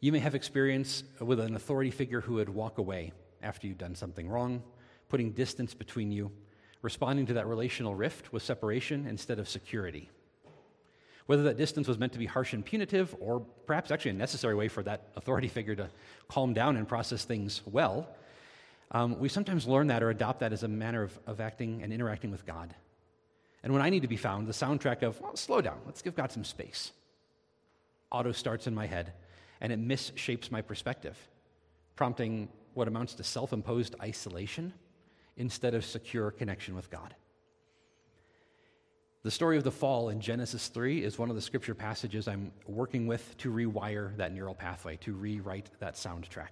You 0.00 0.12
may 0.12 0.18
have 0.18 0.34
experience 0.34 1.04
with 1.20 1.40
an 1.40 1.56
authority 1.56 1.90
figure 1.90 2.20
who 2.20 2.34
would 2.34 2.50
walk 2.50 2.76
away 2.76 3.12
after 3.42 3.66
you've 3.66 3.78
done 3.78 3.94
something 3.94 4.28
wrong, 4.28 4.62
putting 5.08 5.32
distance 5.32 5.72
between 5.72 6.12
you, 6.12 6.30
responding 6.82 7.24
to 7.26 7.34
that 7.34 7.46
relational 7.46 7.94
rift 7.94 8.32
with 8.32 8.42
separation 8.42 9.06
instead 9.06 9.38
of 9.38 9.48
security. 9.48 10.10
Whether 11.26 11.44
that 11.44 11.56
distance 11.56 11.86
was 11.86 11.98
meant 11.98 12.12
to 12.12 12.18
be 12.18 12.26
harsh 12.26 12.52
and 12.52 12.64
punitive, 12.64 13.14
or 13.20 13.40
perhaps 13.66 13.90
actually 13.90 14.12
a 14.12 14.14
necessary 14.14 14.54
way 14.54 14.68
for 14.68 14.82
that 14.82 15.08
authority 15.16 15.48
figure 15.58 15.74
to 15.76 15.88
calm 16.28 16.52
down 16.52 16.76
and 16.76 16.86
process 16.86 17.24
things 17.24 17.62
well, 17.66 18.08
um, 18.90 19.18
we 19.18 19.28
sometimes 19.28 19.66
learn 19.66 19.86
that 19.86 20.02
or 20.02 20.10
adopt 20.10 20.40
that 20.40 20.52
as 20.52 20.62
a 20.62 20.68
manner 20.68 21.02
of, 21.02 21.18
of 21.26 21.40
acting 21.40 21.82
and 21.82 21.92
interacting 21.92 22.30
with 22.30 22.44
God. 22.44 22.74
And 23.62 23.72
when 23.72 23.80
I 23.80 23.90
need 23.90 24.02
to 24.02 24.08
be 24.08 24.16
found, 24.16 24.46
the 24.46 24.52
soundtrack 24.52 25.02
of, 25.02 25.20
well, 25.20 25.36
slow 25.36 25.60
down, 25.60 25.78
let's 25.86 26.02
give 26.02 26.14
God 26.14 26.32
some 26.32 26.44
space, 26.44 26.92
auto 28.10 28.32
starts 28.32 28.66
in 28.66 28.74
my 28.74 28.86
head, 28.86 29.12
and 29.60 29.72
it 29.72 29.80
misshapes 29.80 30.50
my 30.50 30.60
perspective, 30.60 31.16
prompting 31.96 32.48
what 32.74 32.88
amounts 32.88 33.14
to 33.14 33.24
self 33.24 33.52
imposed 33.52 33.94
isolation 34.02 34.72
instead 35.36 35.74
of 35.74 35.84
secure 35.84 36.30
connection 36.30 36.74
with 36.74 36.90
God. 36.90 37.14
The 39.24 39.30
story 39.30 39.56
of 39.56 39.62
the 39.62 39.70
fall 39.70 40.08
in 40.08 40.20
Genesis 40.20 40.66
3 40.66 41.04
is 41.04 41.16
one 41.16 41.30
of 41.30 41.36
the 41.36 41.42
scripture 41.42 41.76
passages 41.76 42.26
I'm 42.26 42.50
working 42.66 43.06
with 43.06 43.36
to 43.38 43.52
rewire 43.52 44.16
that 44.16 44.32
neural 44.32 44.54
pathway, 44.54 44.96
to 44.96 45.12
rewrite 45.12 45.70
that 45.78 45.94
soundtrack. 45.94 46.48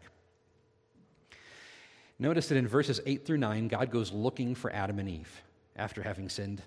Notice 2.21 2.47
that 2.49 2.59
in 2.59 2.69
verses 2.69 3.01
8 3.05 3.27
through 3.27 3.39
9, 3.39 3.67
God 3.67 3.91
goes 3.91 4.13
looking 4.13 4.55
for 4.55 4.73
Adam 4.73 5.01
and 5.01 5.09
Eve 5.09 5.43
after 5.75 6.03
having 6.03 6.29
sinned. 6.29 6.63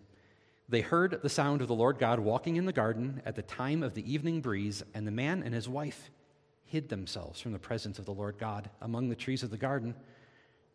They 0.67 0.81
heard 0.81 1.21
the 1.21 1.29
sound 1.29 1.61
of 1.61 1.69
the 1.69 1.75
Lord 1.75 1.99
God 1.99 2.19
walking 2.19 2.57
in 2.57 2.65
the 2.65 2.73
garden 2.73 3.21
at 3.25 3.35
the 3.35 3.41
time 3.41 3.81
of 3.81 3.93
the 3.93 4.11
evening 4.11 4.41
breeze, 4.41 4.83
and 4.93 5.07
the 5.07 5.11
man 5.11 5.41
and 5.41 5.53
his 5.53 5.69
wife 5.69 6.09
hid 6.65 6.89
themselves 6.89 7.39
from 7.39 7.53
the 7.53 7.59
presence 7.59 7.97
of 7.97 8.05
the 8.05 8.13
Lord 8.13 8.37
God 8.37 8.69
among 8.81 9.07
the 9.07 9.15
trees 9.15 9.41
of 9.41 9.51
the 9.51 9.57
garden. 9.57 9.95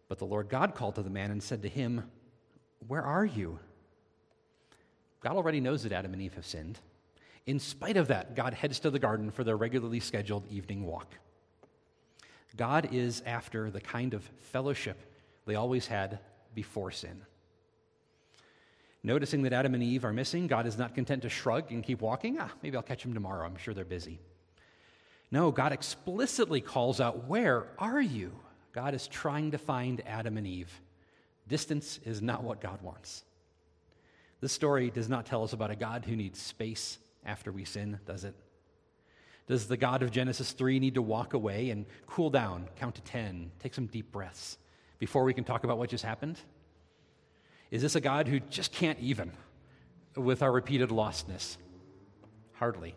But 0.08 0.18
the 0.18 0.26
Lord 0.26 0.49
God 0.49 0.75
called 0.75 0.94
to 0.94 1.02
the 1.02 1.11
man 1.11 1.30
and 1.30 1.42
said 1.42 1.61
to 1.62 1.68
him, 1.68 2.11
Where 2.87 3.02
are 3.02 3.26
you? 3.26 3.58
God 5.20 5.37
already 5.37 5.60
knows 5.60 5.82
that 5.82 5.92
Adam 5.92 6.12
and 6.12 6.22
Eve 6.22 6.34
have 6.34 6.46
sinned. 6.46 6.78
In 7.46 7.58
spite 7.58 7.96
of 7.96 8.08
that, 8.08 8.37
God 8.37 8.54
heads 8.54 8.78
to 8.80 8.90
the 8.90 8.98
garden 8.98 9.30
for 9.30 9.42
their 9.42 9.56
regularly 9.56 10.00
scheduled 10.00 10.46
evening 10.50 10.84
walk. 10.84 11.14
God 12.56 12.88
is 12.92 13.22
after 13.25 13.70
the 13.70 13.80
kind 13.80 14.14
of 14.14 14.22
fellowship 14.52 14.98
they 15.46 15.54
always 15.54 15.87
had 15.87 16.18
before 16.54 16.90
sin. 16.90 17.22
Noticing 19.02 19.42
that 19.42 19.52
Adam 19.52 19.75
and 19.75 19.82
Eve 19.82 20.04
are 20.04 20.12
missing, 20.12 20.46
God 20.46 20.66
is 20.66 20.76
not 20.76 20.94
content 20.94 21.22
to 21.22 21.28
shrug 21.28 21.70
and 21.70 21.84
keep 21.84 22.00
walking. 22.00 22.37
Ah, 22.40 22.50
maybe 22.62 22.76
I'll 22.76 22.82
catch 22.82 23.02
them 23.02 23.14
tomorrow. 23.14 23.46
I'm 23.46 23.56
sure 23.56 23.72
they're 23.72 23.84
busy. 23.84 24.18
No, 25.30 25.50
God 25.50 25.72
explicitly 25.72 26.60
calls 26.60 27.00
out, 27.00 27.28
Where 27.28 27.68
are 27.78 28.00
you? 28.00 28.32
God 28.72 28.94
is 28.94 29.06
trying 29.06 29.52
to 29.52 29.58
find 29.58 30.02
Adam 30.06 30.37
and 30.37 30.46
Eve. 30.46 30.80
Distance 31.46 32.00
is 32.04 32.20
not 32.20 32.42
what 32.42 32.60
God 32.60 32.82
wants. 32.82 33.25
This 34.40 34.52
story 34.52 34.90
does 34.90 35.09
not 35.09 35.26
tell 35.26 35.42
us 35.42 35.52
about 35.52 35.71
a 35.71 35.76
God 35.76 36.04
who 36.04 36.14
needs 36.14 36.40
space 36.40 36.99
after 37.25 37.50
we 37.50 37.64
sin, 37.64 37.99
does 38.07 38.25
it? 38.25 38.35
Does 39.47 39.66
the 39.66 39.76
God 39.76 40.02
of 40.02 40.11
Genesis 40.11 40.52
3 40.52 40.78
need 40.78 40.95
to 40.95 41.02
walk 41.02 41.35
away 41.35 41.71
and 41.71 41.87
cool 42.07 42.30
down, 42.30 42.68
count 42.76 42.95
to 42.97 43.02
10, 43.02 43.50
take 43.59 43.75
some 43.75 43.87
deep 43.87 44.12
breaths 44.12 44.59
before 44.99 45.25
we 45.25 45.33
can 45.33 45.45
talk 45.45 45.64
about 45.64 45.78
what 45.78 45.88
just 45.88 46.04
happened? 46.04 46.38
Is 47.71 47.83
this 47.83 47.97
a 47.97 48.00
God 48.00 48.28
who 48.28 48.40
just 48.40 48.73
can't 48.73 48.99
even 49.00 49.33
with 50.14 50.42
our 50.42 50.52
repeated 50.52 50.90
lostness? 50.90 51.57
Hardly. 52.54 52.95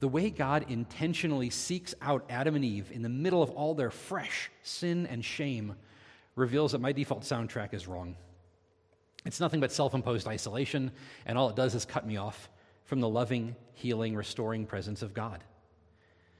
The 0.00 0.08
way 0.08 0.30
God 0.30 0.66
intentionally 0.68 1.50
seeks 1.50 1.94
out 2.00 2.24
Adam 2.28 2.54
and 2.54 2.64
Eve 2.64 2.90
in 2.92 3.02
the 3.02 3.08
middle 3.08 3.42
of 3.42 3.50
all 3.50 3.74
their 3.74 3.90
fresh 3.90 4.50
sin 4.62 5.06
and 5.06 5.24
shame 5.24 5.74
reveals 6.36 6.72
that 6.72 6.80
my 6.80 6.92
default 6.92 7.22
soundtrack 7.22 7.74
is 7.74 7.88
wrong. 7.88 8.16
It's 9.28 9.40
nothing 9.40 9.60
but 9.60 9.70
self 9.70 9.92
imposed 9.92 10.26
isolation, 10.26 10.90
and 11.26 11.36
all 11.36 11.50
it 11.50 11.54
does 11.54 11.74
is 11.74 11.84
cut 11.84 12.06
me 12.06 12.16
off 12.16 12.48
from 12.84 13.00
the 13.00 13.08
loving, 13.10 13.54
healing, 13.74 14.16
restoring 14.16 14.64
presence 14.64 15.02
of 15.02 15.12
God. 15.12 15.44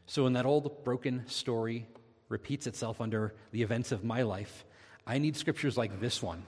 So 0.07 0.25
when 0.25 0.33
that 0.33 0.47
old 0.47 0.85
broken 0.85 1.27
story 1.27 1.87
repeats 2.31 2.67
itself 2.67 3.03
under 3.03 3.35
the 3.53 3.61
events 3.61 3.93
of 3.93 4.05
my 4.05 4.23
life, 4.23 4.65
I 5.07 5.19
need 5.19 5.37
scriptures 5.37 5.77
like 5.77 6.01
this 6.01 6.23
one 6.23 6.45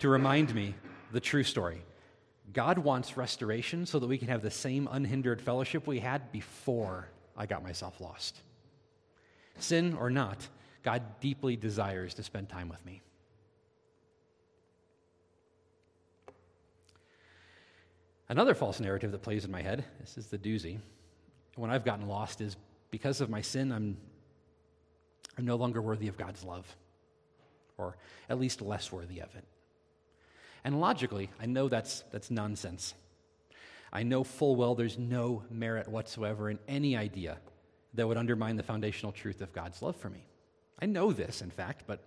to 0.00 0.10
remind 0.10 0.54
me 0.54 0.74
the 1.12 1.20
true 1.20 1.44
story. 1.44 1.82
God 2.52 2.76
wants 2.76 3.16
restoration 3.16 3.86
so 3.86 3.98
that 3.98 4.08
we 4.08 4.18
can 4.18 4.28
have 4.28 4.42
the 4.42 4.50
same 4.50 4.86
unhindered 4.92 5.40
fellowship 5.40 5.86
we 5.86 5.98
had 5.98 6.30
before 6.30 7.08
I 7.34 7.46
got 7.46 7.62
myself 7.62 8.02
lost. 8.02 8.42
Sin 9.60 9.96
or 9.98 10.10
not, 10.10 10.46
God 10.82 11.02
deeply 11.20 11.56
desires 11.56 12.12
to 12.14 12.22
spend 12.22 12.50
time 12.50 12.68
with 12.68 12.84
me. 12.84 13.00
Another 18.28 18.54
false 18.54 18.80
narrative 18.80 19.12
that 19.12 19.22
plays 19.22 19.44
in 19.44 19.50
my 19.50 19.62
head, 19.62 19.84
this 20.00 20.18
is 20.18 20.26
the 20.26 20.38
doozy, 20.38 20.78
when 21.54 21.70
I've 21.70 21.84
gotten 21.84 22.08
lost 22.08 22.40
is 22.40 22.56
because 22.90 23.20
of 23.20 23.30
my 23.30 23.40
sin, 23.40 23.72
I'm, 23.72 23.96
I'm 25.38 25.44
no 25.44 25.56
longer 25.56 25.80
worthy 25.80 26.08
of 26.08 26.16
God's 26.16 26.44
love, 26.44 26.66
or 27.78 27.96
at 28.28 28.38
least 28.38 28.62
less 28.62 28.92
worthy 28.92 29.20
of 29.20 29.34
it. 29.34 29.44
And 30.64 30.80
logically, 30.80 31.30
I 31.40 31.46
know 31.46 31.68
that's, 31.68 32.02
that's 32.10 32.30
nonsense. 32.30 32.94
I 33.92 34.02
know 34.02 34.24
full 34.24 34.56
well 34.56 34.74
there's 34.74 34.98
no 34.98 35.44
merit 35.50 35.88
whatsoever 35.88 36.50
in 36.50 36.58
any 36.66 36.96
idea 36.96 37.38
that 37.94 38.06
would 38.06 38.16
undermine 38.18 38.56
the 38.56 38.62
foundational 38.62 39.12
truth 39.12 39.40
of 39.40 39.52
God's 39.52 39.80
love 39.80 39.96
for 39.96 40.10
me. 40.10 40.26
I 40.80 40.86
know 40.86 41.12
this, 41.12 41.40
in 41.40 41.50
fact, 41.50 41.84
but 41.86 42.00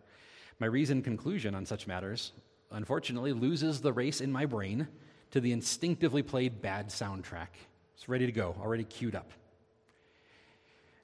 my 0.60 0.68
reasoned 0.68 1.06
conclusion 1.06 1.56
on 1.56 1.66
such 1.66 1.88
matters, 1.88 2.34
unfortunately, 2.72 3.32
loses 3.32 3.82
the 3.82 3.94
race 3.94 4.22
in 4.22 4.32
my 4.32 4.46
brain 4.46 4.88
to 5.32 5.40
the 5.40 5.52
instinctively 5.52 6.24
played 6.24 6.62
bad 6.62 6.90
soundtrack. 6.90 7.48
It's 7.96 8.10
ready 8.10 8.26
to 8.26 8.32
go, 8.32 8.56
already 8.62 8.84
queued 8.84 9.16
up. 9.16 9.32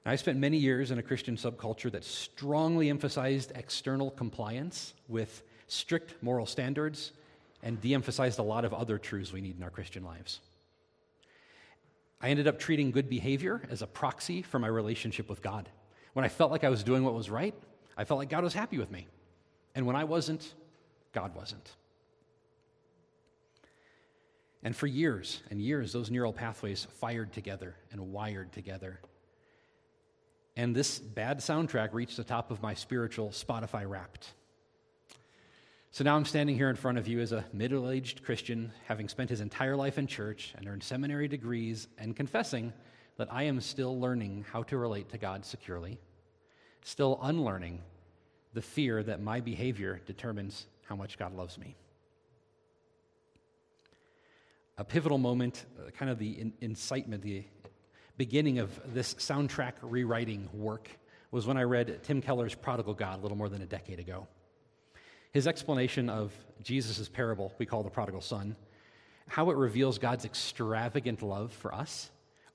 I 0.08 0.14
spent 0.14 0.38
many 0.38 0.56
years 0.56 0.92
in 0.92 0.98
a 0.98 1.02
Christian 1.02 1.36
subculture 1.36 1.90
that 1.90 2.04
strongly 2.04 2.90
emphasized 2.90 3.50
external 3.56 4.12
compliance 4.12 4.94
with 5.08 5.42
strict 5.66 6.22
moral 6.22 6.46
standards 6.46 7.10
and 7.64 7.80
de 7.80 7.92
emphasized 7.92 8.38
a 8.38 8.42
lot 8.42 8.64
of 8.64 8.72
other 8.72 8.98
truths 8.98 9.32
we 9.32 9.40
need 9.40 9.56
in 9.56 9.64
our 9.64 9.70
Christian 9.70 10.04
lives. 10.04 10.38
I 12.20 12.28
ended 12.28 12.46
up 12.46 12.60
treating 12.60 12.92
good 12.92 13.10
behavior 13.10 13.62
as 13.68 13.82
a 13.82 13.86
proxy 13.88 14.42
for 14.42 14.60
my 14.60 14.68
relationship 14.68 15.28
with 15.28 15.42
God. 15.42 15.68
When 16.12 16.24
I 16.24 16.28
felt 16.28 16.52
like 16.52 16.62
I 16.62 16.70
was 16.70 16.84
doing 16.84 17.02
what 17.02 17.14
was 17.14 17.28
right, 17.28 17.54
I 17.96 18.04
felt 18.04 18.18
like 18.18 18.30
God 18.30 18.44
was 18.44 18.54
happy 18.54 18.78
with 18.78 18.92
me. 18.92 19.08
And 19.74 19.86
when 19.86 19.96
I 19.96 20.04
wasn't, 20.04 20.54
God 21.12 21.34
wasn't. 21.34 21.74
And 24.66 24.74
for 24.74 24.88
years 24.88 25.44
and 25.48 25.62
years, 25.62 25.92
those 25.92 26.10
neural 26.10 26.32
pathways 26.32 26.88
fired 26.98 27.32
together 27.32 27.76
and 27.92 28.10
wired 28.10 28.50
together. 28.50 28.98
And 30.56 30.74
this 30.74 30.98
bad 30.98 31.38
soundtrack 31.38 31.90
reached 31.92 32.16
the 32.16 32.24
top 32.24 32.50
of 32.50 32.60
my 32.60 32.74
spiritual 32.74 33.28
Spotify 33.28 33.88
wrapped. 33.88 34.32
So 35.92 36.02
now 36.02 36.16
I'm 36.16 36.24
standing 36.24 36.56
here 36.56 36.68
in 36.68 36.74
front 36.74 36.98
of 36.98 37.06
you 37.06 37.20
as 37.20 37.30
a 37.30 37.44
middle 37.52 37.88
aged 37.92 38.24
Christian, 38.24 38.72
having 38.88 39.08
spent 39.08 39.30
his 39.30 39.40
entire 39.40 39.76
life 39.76 39.98
in 39.98 40.08
church 40.08 40.52
and 40.58 40.66
earned 40.66 40.82
seminary 40.82 41.28
degrees, 41.28 41.86
and 41.96 42.16
confessing 42.16 42.72
that 43.18 43.32
I 43.32 43.44
am 43.44 43.60
still 43.60 44.00
learning 44.00 44.46
how 44.50 44.64
to 44.64 44.78
relate 44.78 45.10
to 45.10 45.16
God 45.16 45.46
securely, 45.46 45.96
still 46.82 47.20
unlearning 47.22 47.82
the 48.52 48.62
fear 48.62 49.04
that 49.04 49.22
my 49.22 49.38
behavior 49.38 50.00
determines 50.06 50.66
how 50.86 50.96
much 50.96 51.18
God 51.18 51.36
loves 51.36 51.56
me 51.56 51.76
a 54.78 54.84
pivotal 54.84 55.18
moment, 55.18 55.64
uh, 55.78 55.90
kind 55.90 56.10
of 56.10 56.18
the 56.18 56.38
in- 56.38 56.52
incitement, 56.60 57.22
the 57.22 57.44
beginning 58.18 58.58
of 58.58 58.78
this 58.92 59.14
soundtrack 59.14 59.72
rewriting 59.80 60.48
work 60.52 60.90
was 61.30 61.46
when 61.46 61.56
I 61.56 61.62
read 61.62 62.02
Tim 62.02 62.20
Keller's 62.20 62.54
Prodigal 62.54 62.94
God 62.94 63.18
a 63.18 63.22
little 63.22 63.38
more 63.38 63.48
than 63.48 63.62
a 63.62 63.66
decade 63.66 63.98
ago. 63.98 64.26
His 65.32 65.46
explanation 65.46 66.10
of 66.10 66.32
Jesus' 66.62 67.08
parable, 67.08 67.54
we 67.58 67.66
call 67.66 67.82
the 67.82 67.90
prodigal 67.90 68.20
son, 68.20 68.56
how 69.28 69.50
it 69.50 69.56
reveals 69.56 69.98
God's 69.98 70.24
extravagant 70.24 71.22
love 71.22 71.52
for 71.52 71.74
us, 71.74 72.10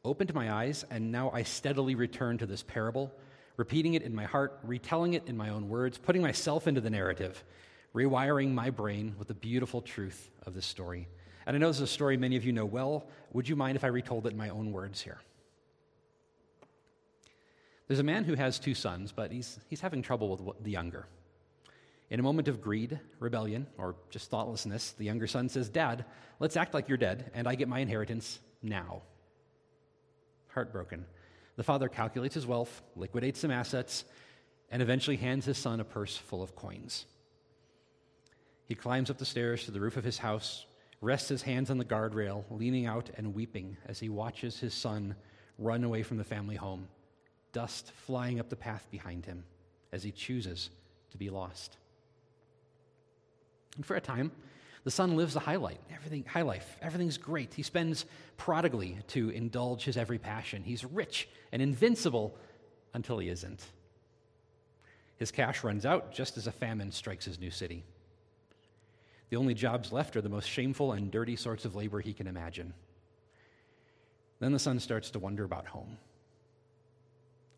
opened 0.05 0.33
my 0.33 0.51
eyes, 0.51 0.85
and 0.89 1.11
now 1.11 1.31
I 1.31 1.43
steadily 1.43 1.95
return 1.95 2.37
to 2.37 2.45
this 2.45 2.63
parable, 2.63 3.11
repeating 3.57 3.95
it 3.95 4.03
in 4.03 4.15
my 4.15 4.25
heart, 4.25 4.59
retelling 4.63 5.15
it 5.15 5.27
in 5.27 5.37
my 5.37 5.49
own 5.49 5.69
words, 5.69 5.97
putting 5.97 6.21
myself 6.21 6.67
into 6.67 6.81
the 6.81 6.89
narrative, 6.89 7.43
rewiring 7.95 8.53
my 8.53 8.69
brain 8.69 9.15
with 9.17 9.27
the 9.27 9.33
beautiful 9.33 9.81
truth 9.81 10.29
of 10.45 10.53
this 10.53 10.65
story 10.65 11.07
and 11.45 11.55
I 11.55 11.59
know 11.59 11.67
this 11.67 11.77
is 11.77 11.83
a 11.83 11.87
story 11.87 12.17
many 12.17 12.35
of 12.35 12.45
you 12.45 12.51
know 12.51 12.65
well. 12.65 13.07
Would 13.33 13.49
you 13.49 13.55
mind 13.55 13.75
if 13.75 13.83
I 13.83 13.87
retold 13.87 14.25
it 14.27 14.31
in 14.31 14.37
my 14.37 14.49
own 14.49 14.71
words 14.71 15.01
here? 15.01 15.19
There's 17.87 17.99
a 17.99 18.03
man 18.03 18.23
who 18.23 18.35
has 18.35 18.57
two 18.57 18.73
sons, 18.73 19.11
but 19.11 19.31
he's, 19.31 19.59
he's 19.69 19.81
having 19.81 20.01
trouble 20.01 20.29
with 20.29 20.63
the 20.63 20.71
younger. 20.71 21.07
In 22.09 22.19
a 22.19 22.23
moment 22.23 22.47
of 22.47 22.61
greed, 22.61 22.99
rebellion, 23.19 23.67
or 23.77 23.95
just 24.09 24.29
thoughtlessness, 24.29 24.91
the 24.91 25.05
younger 25.05 25.27
son 25.27 25.49
says, 25.49 25.69
Dad, 25.69 26.05
let's 26.39 26.57
act 26.57 26.73
like 26.73 26.87
you're 26.87 26.97
dead, 26.97 27.31
and 27.33 27.47
I 27.47 27.55
get 27.55 27.67
my 27.67 27.79
inheritance 27.79 28.39
now. 28.61 29.01
Heartbroken. 30.49 31.05
The 31.55 31.63
father 31.63 31.89
calculates 31.89 32.35
his 32.35 32.47
wealth, 32.47 32.81
liquidates 32.95 33.39
some 33.39 33.51
assets, 33.51 34.05
and 34.69 34.81
eventually 34.81 35.17
hands 35.17 35.45
his 35.45 35.57
son 35.57 35.79
a 35.79 35.83
purse 35.83 36.15
full 36.15 36.41
of 36.41 36.55
coins. 36.55 37.05
He 38.67 38.75
climbs 38.75 39.09
up 39.09 39.17
the 39.17 39.25
stairs 39.25 39.65
to 39.65 39.71
the 39.71 39.81
roof 39.81 39.97
of 39.97 40.03
his 40.03 40.17
house, 40.17 40.65
rests 41.01 41.29
his 41.29 41.41
hands 41.41 41.69
on 41.69 41.77
the 41.77 41.85
guardrail, 41.85 42.45
leaning 42.51 42.85
out 42.85 43.09
and 43.17 43.33
weeping 43.33 43.75
as 43.87 43.99
he 43.99 44.07
watches 44.07 44.59
his 44.59 44.73
son 44.73 45.15
run 45.57 45.83
away 45.83 46.03
from 46.03 46.17
the 46.17 46.23
family 46.23 46.55
home, 46.55 46.87
dust 47.51 47.91
flying 48.05 48.39
up 48.39 48.49
the 48.49 48.55
path 48.55 48.87
behind 48.91 49.25
him 49.25 49.43
as 49.91 50.03
he 50.03 50.11
chooses 50.11 50.69
to 51.11 51.17
be 51.17 51.29
lost. 51.29 51.77
And 53.75 53.85
for 53.85 53.95
a 53.95 54.01
time, 54.01 54.31
the 54.83 54.91
son 54.91 55.15
lives 55.15 55.35
highlight, 55.35 55.79
everything, 55.93 56.25
high 56.25 56.41
life. 56.41 56.77
Everything's 56.81 57.17
great. 57.17 57.53
He 57.53 57.63
spends 57.63 58.05
prodigally 58.37 58.97
to 59.09 59.29
indulge 59.29 59.83
his 59.83 59.97
every 59.97 60.17
passion. 60.17 60.63
He's 60.63 60.83
rich 60.83 61.29
and 61.51 61.61
invincible 61.61 62.35
until 62.93 63.19
he 63.19 63.29
isn't. 63.29 63.63
His 65.17 65.31
cash 65.31 65.63
runs 65.63 65.85
out 65.85 66.11
just 66.11 66.37
as 66.37 66.47
a 66.47 66.51
famine 66.51 66.91
strikes 66.91 67.25
his 67.25 67.39
new 67.39 67.51
city. 67.51 67.83
The 69.31 69.37
only 69.37 69.53
jobs 69.53 69.93
left 69.93 70.17
are 70.17 70.21
the 70.21 70.27
most 70.27 70.47
shameful 70.47 70.91
and 70.91 71.09
dirty 71.09 71.37
sorts 71.37 71.63
of 71.63 71.73
labor 71.73 72.01
he 72.01 72.11
can 72.11 72.27
imagine. 72.27 72.73
Then 74.41 74.51
the 74.51 74.59
son 74.59 74.77
starts 74.81 75.09
to 75.11 75.19
wonder 75.19 75.45
about 75.45 75.67
home. 75.67 75.97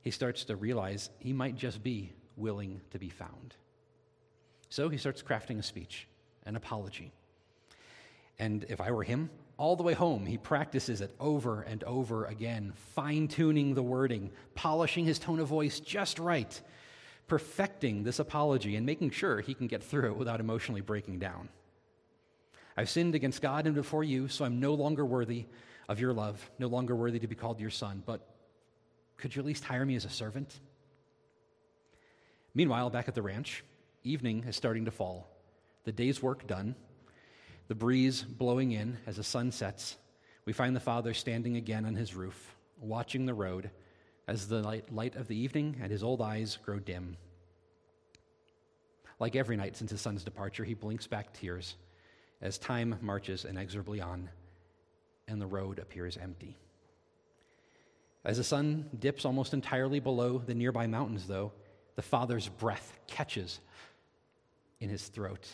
He 0.03 0.11
starts 0.11 0.43
to 0.45 0.55
realize 0.55 1.09
he 1.17 1.33
might 1.33 1.55
just 1.55 1.81
be 1.81 2.13
willing 2.37 2.79
to 2.91 2.99
be 2.99 3.09
found. 3.09 3.55
So 4.69 4.87
he 4.87 4.99
starts 4.99 5.23
crafting 5.23 5.57
a 5.57 5.63
speech, 5.63 6.07
an 6.45 6.55
apology. 6.55 7.11
And 8.37 8.65
if 8.69 8.79
I 8.79 8.91
were 8.91 9.03
him, 9.03 9.31
all 9.57 9.75
the 9.75 9.81
way 9.81 9.93
home, 9.93 10.27
he 10.27 10.37
practices 10.37 11.01
it 11.01 11.15
over 11.19 11.63
and 11.63 11.83
over 11.85 12.25
again, 12.25 12.73
fine 12.75 13.27
tuning 13.27 13.73
the 13.73 13.81
wording, 13.81 14.29
polishing 14.53 15.05
his 15.05 15.17
tone 15.17 15.39
of 15.39 15.47
voice 15.47 15.79
just 15.79 16.19
right, 16.19 16.61
perfecting 17.25 18.03
this 18.03 18.19
apology, 18.19 18.75
and 18.75 18.85
making 18.85 19.09
sure 19.09 19.41
he 19.41 19.55
can 19.55 19.65
get 19.65 19.83
through 19.83 20.11
it 20.11 20.17
without 20.17 20.39
emotionally 20.39 20.81
breaking 20.81 21.17
down. 21.17 21.49
I've 22.75 22.89
sinned 22.89 23.15
against 23.15 23.41
God 23.41 23.65
and 23.65 23.75
before 23.75 24.03
you, 24.03 24.27
so 24.27 24.45
I'm 24.45 24.59
no 24.59 24.73
longer 24.73 25.05
worthy 25.05 25.45
of 25.87 25.99
your 25.99 26.13
love, 26.13 26.49
no 26.59 26.67
longer 26.67 26.95
worthy 26.95 27.19
to 27.19 27.27
be 27.27 27.35
called 27.35 27.59
your 27.59 27.69
son. 27.69 28.01
But 28.05 28.27
could 29.17 29.35
you 29.35 29.41
at 29.41 29.45
least 29.45 29.63
hire 29.63 29.85
me 29.85 29.95
as 29.95 30.05
a 30.05 30.09
servant? 30.09 30.59
Meanwhile, 32.55 32.89
back 32.89 33.07
at 33.07 33.15
the 33.15 33.21
ranch, 33.21 33.63
evening 34.03 34.45
is 34.47 34.55
starting 34.55 34.85
to 34.85 34.91
fall. 34.91 35.29
The 35.83 35.91
day's 35.91 36.21
work 36.21 36.47
done. 36.47 36.75
the 37.67 37.75
breeze 37.75 38.23
blowing 38.23 38.71
in 38.71 38.97
as 39.07 39.17
the 39.17 39.23
sun 39.23 39.51
sets, 39.51 39.97
we 40.45 40.53
find 40.53 40.75
the 40.75 40.79
father 40.81 41.13
standing 41.13 41.55
again 41.57 41.85
on 41.85 41.95
his 41.95 42.13
roof, 42.13 42.55
watching 42.79 43.25
the 43.25 43.33
road 43.33 43.69
as 44.27 44.47
the 44.47 44.61
light, 44.61 44.93
light 44.93 45.15
of 45.15 45.27
the 45.27 45.35
evening 45.35 45.77
and 45.81 45.91
his 45.91 46.03
old 46.03 46.21
eyes 46.21 46.57
grow 46.63 46.79
dim. 46.79 47.17
Like 49.19 49.35
every 49.35 49.55
night 49.55 49.77
since 49.77 49.91
his 49.91 50.01
son's 50.01 50.23
departure, 50.23 50.63
he 50.63 50.73
blinks 50.73 51.07
back 51.07 51.33
tears 51.33 51.75
as 52.43 52.59
time 52.59 52.95
marches 53.01 53.45
inexorably 53.45 54.01
on 54.01 54.29
and 55.27 55.41
the 55.41 55.47
road 55.47 55.79
appears 55.79 56.17
empty. 56.17 56.57
As 58.25 58.37
the 58.37 58.43
sun 58.43 58.89
dips 58.99 59.25
almost 59.25 59.53
entirely 59.53 59.99
below 59.99 60.37
the 60.37 60.53
nearby 60.53 60.85
mountains, 60.85 61.25
though, 61.25 61.53
the 61.95 62.01
father's 62.01 62.49
breath 62.49 62.99
catches 63.07 63.59
in 64.79 64.89
his 64.89 65.07
throat. 65.07 65.47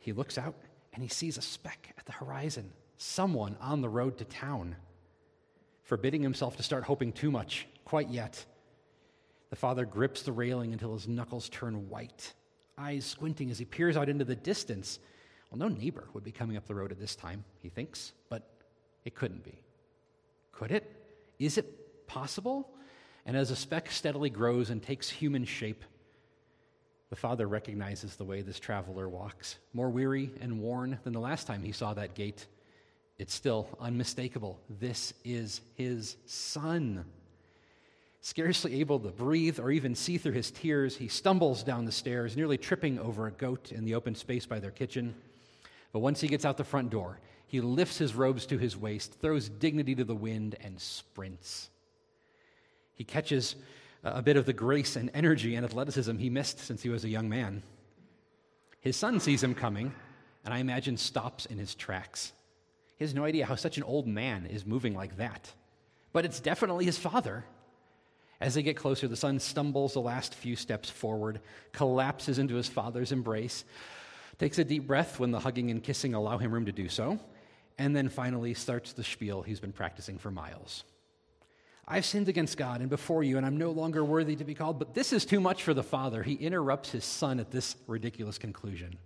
He 0.00 0.12
looks 0.12 0.36
out 0.36 0.56
and 0.92 1.02
he 1.02 1.08
sees 1.08 1.38
a 1.38 1.42
speck 1.42 1.94
at 1.96 2.04
the 2.06 2.12
horizon, 2.12 2.72
someone 2.96 3.56
on 3.60 3.80
the 3.80 3.88
road 3.88 4.18
to 4.18 4.24
town. 4.24 4.76
Forbidding 5.82 6.22
himself 6.22 6.56
to 6.56 6.62
start 6.62 6.84
hoping 6.84 7.12
too 7.12 7.30
much 7.30 7.66
quite 7.84 8.08
yet, 8.08 8.44
the 9.50 9.56
father 9.56 9.84
grips 9.84 10.22
the 10.22 10.32
railing 10.32 10.72
until 10.72 10.94
his 10.94 11.08
knuckles 11.08 11.48
turn 11.48 11.88
white, 11.88 12.34
eyes 12.78 13.04
squinting 13.04 13.50
as 13.50 13.58
he 13.58 13.64
peers 13.64 13.96
out 13.96 14.08
into 14.08 14.24
the 14.24 14.36
distance. 14.36 14.98
Well, 15.50 15.58
no 15.58 15.68
neighbor 15.68 16.08
would 16.14 16.24
be 16.24 16.32
coming 16.32 16.56
up 16.56 16.66
the 16.66 16.74
road 16.74 16.92
at 16.92 17.00
this 17.00 17.16
time, 17.16 17.44
he 17.58 17.68
thinks, 17.68 18.12
but 18.28 18.48
it 19.04 19.14
couldn't 19.14 19.44
be. 19.44 19.58
Could 20.52 20.70
it? 20.70 20.90
Is 21.38 21.58
it 21.58 22.06
possible? 22.06 22.70
And 23.26 23.36
as 23.36 23.48
the 23.48 23.56
speck 23.56 23.90
steadily 23.90 24.30
grows 24.30 24.70
and 24.70 24.82
takes 24.82 25.08
human 25.08 25.44
shape, 25.44 25.84
the 27.10 27.16
father 27.16 27.48
recognizes 27.48 28.14
the 28.14 28.24
way 28.24 28.42
this 28.42 28.60
traveler 28.60 29.08
walks, 29.08 29.56
more 29.72 29.90
weary 29.90 30.30
and 30.40 30.60
worn 30.60 30.98
than 31.02 31.12
the 31.12 31.20
last 31.20 31.46
time 31.46 31.62
he 31.62 31.72
saw 31.72 31.92
that 31.94 32.14
gate. 32.14 32.46
It's 33.18 33.34
still 33.34 33.68
unmistakable. 33.80 34.60
This 34.68 35.12
is 35.24 35.60
his 35.74 36.16
son. 36.26 37.04
Scarcely 38.20 38.80
able 38.80 39.00
to 39.00 39.08
breathe 39.08 39.58
or 39.58 39.70
even 39.70 39.94
see 39.94 40.18
through 40.18 40.32
his 40.32 40.50
tears, 40.50 40.96
he 40.96 41.08
stumbles 41.08 41.64
down 41.64 41.84
the 41.84 41.92
stairs, 41.92 42.36
nearly 42.36 42.56
tripping 42.56 42.98
over 42.98 43.26
a 43.26 43.32
goat 43.32 43.72
in 43.72 43.84
the 43.84 43.94
open 43.94 44.14
space 44.14 44.46
by 44.46 44.60
their 44.60 44.70
kitchen. 44.70 45.14
But 45.92 46.00
once 46.00 46.20
he 46.20 46.28
gets 46.28 46.44
out 46.44 46.56
the 46.56 46.64
front 46.64 46.90
door, 46.90 47.20
he 47.46 47.60
lifts 47.60 47.98
his 47.98 48.14
robes 48.14 48.46
to 48.46 48.58
his 48.58 48.76
waist, 48.76 49.20
throws 49.20 49.48
dignity 49.48 49.94
to 49.96 50.04
the 50.04 50.14
wind, 50.14 50.56
and 50.60 50.80
sprints. 50.80 51.70
He 52.94 53.04
catches 53.04 53.56
a 54.04 54.22
bit 54.22 54.36
of 54.36 54.46
the 54.46 54.52
grace 54.52 54.96
and 54.96 55.10
energy 55.14 55.56
and 55.56 55.64
athleticism 55.64 56.16
he 56.16 56.30
missed 56.30 56.60
since 56.60 56.82
he 56.82 56.88
was 56.88 57.04
a 57.04 57.08
young 57.08 57.28
man. 57.28 57.62
His 58.80 58.96
son 58.96 59.20
sees 59.20 59.42
him 59.42 59.54
coming, 59.54 59.92
and 60.44 60.54
I 60.54 60.58
imagine 60.58 60.96
stops 60.96 61.46
in 61.46 61.58
his 61.58 61.74
tracks. 61.74 62.32
He 62.96 63.04
has 63.04 63.14
no 63.14 63.24
idea 63.24 63.46
how 63.46 63.56
such 63.56 63.76
an 63.76 63.82
old 63.82 64.06
man 64.06 64.46
is 64.46 64.64
moving 64.64 64.94
like 64.94 65.16
that. 65.16 65.52
But 66.12 66.24
it's 66.24 66.40
definitely 66.40 66.84
his 66.84 66.98
father. 66.98 67.44
As 68.40 68.54
they 68.54 68.62
get 68.62 68.76
closer, 68.76 69.06
the 69.06 69.16
son 69.16 69.38
stumbles 69.38 69.92
the 69.92 70.00
last 70.00 70.34
few 70.34 70.56
steps 70.56 70.88
forward, 70.88 71.40
collapses 71.72 72.38
into 72.38 72.54
his 72.54 72.68
father's 72.68 73.12
embrace, 73.12 73.64
takes 74.40 74.58
a 74.58 74.64
deep 74.64 74.86
breath 74.86 75.20
when 75.20 75.30
the 75.30 75.38
hugging 75.38 75.70
and 75.70 75.82
kissing 75.82 76.14
allow 76.14 76.38
him 76.38 76.50
room 76.50 76.64
to 76.64 76.72
do 76.72 76.88
so, 76.88 77.18
and 77.76 77.94
then 77.94 78.08
finally 78.08 78.54
starts 78.54 78.94
the 78.94 79.04
spiel 79.04 79.42
he's 79.42 79.60
been 79.60 79.70
practicing 79.70 80.16
for 80.16 80.30
miles. 80.30 80.84
I've 81.86 82.06
sinned 82.06 82.26
against 82.26 82.56
God 82.56 82.80
and 82.80 82.88
before 82.88 83.22
you, 83.22 83.36
and 83.36 83.44
I'm 83.44 83.58
no 83.58 83.70
longer 83.70 84.02
worthy 84.02 84.36
to 84.36 84.44
be 84.44 84.54
called. 84.54 84.78
But 84.78 84.94
this 84.94 85.12
is 85.12 85.26
too 85.26 85.40
much 85.40 85.62
for 85.62 85.74
the 85.74 85.82
father. 85.82 86.22
He 86.22 86.34
interrupts 86.34 86.90
his 86.90 87.04
son 87.04 87.38
at 87.38 87.50
this 87.50 87.76
ridiculous 87.86 88.38
conclusion. 88.38 88.96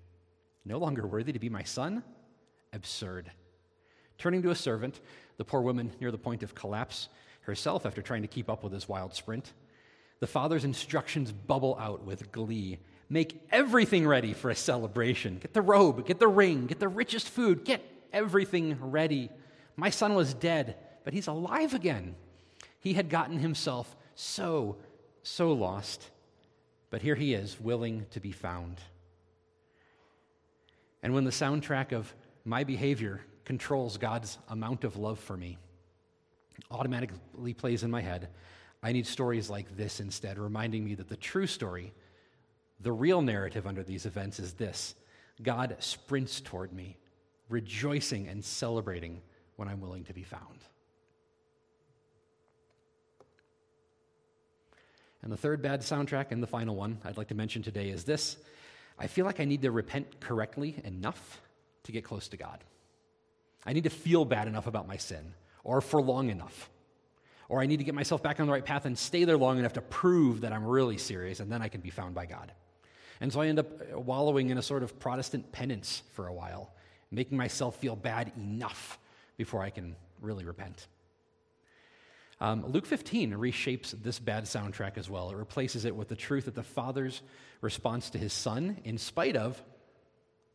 No 0.64 0.78
longer 0.78 1.04
worthy 1.04 1.32
to 1.32 1.40
be 1.40 1.48
my 1.48 1.64
son? 1.64 2.04
Absurd. 2.72 3.28
Turning 4.18 4.40
to 4.42 4.50
a 4.50 4.54
servant, 4.54 5.00
the 5.36 5.44
poor 5.44 5.62
woman 5.62 5.90
near 6.00 6.12
the 6.12 6.18
point 6.18 6.44
of 6.44 6.54
collapse 6.54 7.08
herself 7.40 7.86
after 7.86 8.02
trying 8.02 8.22
to 8.22 8.28
keep 8.28 8.48
up 8.48 8.62
with 8.62 8.72
his 8.72 8.88
wild 8.88 9.14
sprint, 9.14 9.52
the 10.20 10.28
father's 10.28 10.64
instructions 10.64 11.32
bubble 11.32 11.76
out 11.80 12.04
with 12.04 12.30
glee. 12.30 12.78
Make 13.14 13.40
everything 13.52 14.08
ready 14.08 14.32
for 14.32 14.50
a 14.50 14.56
celebration. 14.56 15.38
Get 15.38 15.54
the 15.54 15.62
robe, 15.62 16.04
get 16.04 16.18
the 16.18 16.26
ring, 16.26 16.66
get 16.66 16.80
the 16.80 16.88
richest 16.88 17.28
food, 17.28 17.64
get 17.64 17.80
everything 18.12 18.76
ready. 18.80 19.30
My 19.76 19.90
son 19.90 20.16
was 20.16 20.34
dead, 20.34 20.74
but 21.04 21.14
he's 21.14 21.28
alive 21.28 21.74
again. 21.74 22.16
He 22.80 22.94
had 22.94 23.08
gotten 23.08 23.38
himself 23.38 23.94
so, 24.16 24.78
so 25.22 25.52
lost. 25.52 26.10
But 26.90 27.02
here 27.02 27.14
he 27.14 27.34
is, 27.34 27.60
willing 27.60 28.06
to 28.10 28.18
be 28.18 28.32
found. 28.32 28.80
And 31.00 31.14
when 31.14 31.22
the 31.22 31.30
soundtrack 31.30 31.92
of 31.92 32.12
my 32.44 32.64
behavior 32.64 33.20
controls 33.44 33.96
God's 33.96 34.38
amount 34.48 34.82
of 34.82 34.96
love 34.96 35.20
for 35.20 35.36
me, 35.36 35.56
automatically 36.68 37.54
plays 37.54 37.84
in 37.84 37.92
my 37.92 38.00
head, 38.00 38.28
I 38.82 38.90
need 38.90 39.06
stories 39.06 39.48
like 39.48 39.76
this 39.76 40.00
instead, 40.00 40.36
reminding 40.36 40.84
me 40.84 40.96
that 40.96 41.08
the 41.08 41.16
true 41.16 41.46
story, 41.46 41.92
the 42.80 42.92
real 42.92 43.22
narrative 43.22 43.66
under 43.66 43.82
these 43.82 44.06
events 44.06 44.38
is 44.38 44.54
this 44.54 44.94
God 45.42 45.76
sprints 45.78 46.40
toward 46.40 46.72
me, 46.72 46.96
rejoicing 47.48 48.28
and 48.28 48.44
celebrating 48.44 49.22
when 49.56 49.68
I'm 49.68 49.80
willing 49.80 50.04
to 50.04 50.12
be 50.12 50.22
found. 50.22 50.64
And 55.22 55.32
the 55.32 55.36
third 55.38 55.62
bad 55.62 55.80
soundtrack, 55.80 56.32
and 56.32 56.42
the 56.42 56.46
final 56.46 56.76
one 56.76 56.98
I'd 57.04 57.16
like 57.16 57.28
to 57.28 57.34
mention 57.34 57.62
today, 57.62 57.88
is 57.88 58.04
this 58.04 58.36
I 58.98 59.06
feel 59.06 59.24
like 59.24 59.40
I 59.40 59.44
need 59.44 59.62
to 59.62 59.70
repent 59.70 60.20
correctly 60.20 60.80
enough 60.84 61.40
to 61.84 61.92
get 61.92 62.04
close 62.04 62.28
to 62.28 62.36
God. 62.36 62.62
I 63.64 63.72
need 63.72 63.84
to 63.84 63.90
feel 63.90 64.24
bad 64.24 64.48
enough 64.48 64.66
about 64.66 64.86
my 64.86 64.98
sin, 64.98 65.34
or 65.64 65.80
for 65.80 66.02
long 66.02 66.28
enough. 66.28 66.70
Or 67.48 67.60
I 67.60 67.66
need 67.66 67.78
to 67.78 67.84
get 67.84 67.94
myself 67.94 68.22
back 68.22 68.40
on 68.40 68.46
the 68.46 68.52
right 68.52 68.64
path 68.64 68.84
and 68.84 68.96
stay 68.98 69.24
there 69.24 69.36
long 69.36 69.58
enough 69.58 69.74
to 69.74 69.80
prove 69.80 70.42
that 70.42 70.52
I'm 70.52 70.66
really 70.66 70.98
serious, 70.98 71.40
and 71.40 71.50
then 71.50 71.62
I 71.62 71.68
can 71.68 71.80
be 71.80 71.90
found 71.90 72.14
by 72.14 72.26
God. 72.26 72.52
And 73.20 73.32
so 73.32 73.40
I 73.40 73.46
end 73.46 73.58
up 73.58 73.92
wallowing 73.92 74.50
in 74.50 74.58
a 74.58 74.62
sort 74.62 74.82
of 74.82 74.98
Protestant 74.98 75.52
penance 75.52 76.02
for 76.12 76.26
a 76.26 76.32
while, 76.32 76.72
making 77.10 77.38
myself 77.38 77.76
feel 77.76 77.96
bad 77.96 78.32
enough 78.36 78.98
before 79.36 79.62
I 79.62 79.70
can 79.70 79.96
really 80.20 80.44
repent. 80.44 80.86
Um, 82.40 82.66
Luke 82.66 82.86
15 82.86 83.32
reshapes 83.32 83.90
this 84.02 84.18
bad 84.18 84.44
soundtrack 84.44 84.98
as 84.98 85.08
well. 85.08 85.30
It 85.30 85.36
replaces 85.36 85.84
it 85.84 85.94
with 85.94 86.08
the 86.08 86.16
truth 86.16 86.46
that 86.46 86.54
the 86.54 86.62
Father's 86.62 87.22
response 87.60 88.10
to 88.10 88.18
his 88.18 88.32
Son, 88.32 88.78
in 88.84 88.98
spite 88.98 89.36
of 89.36 89.62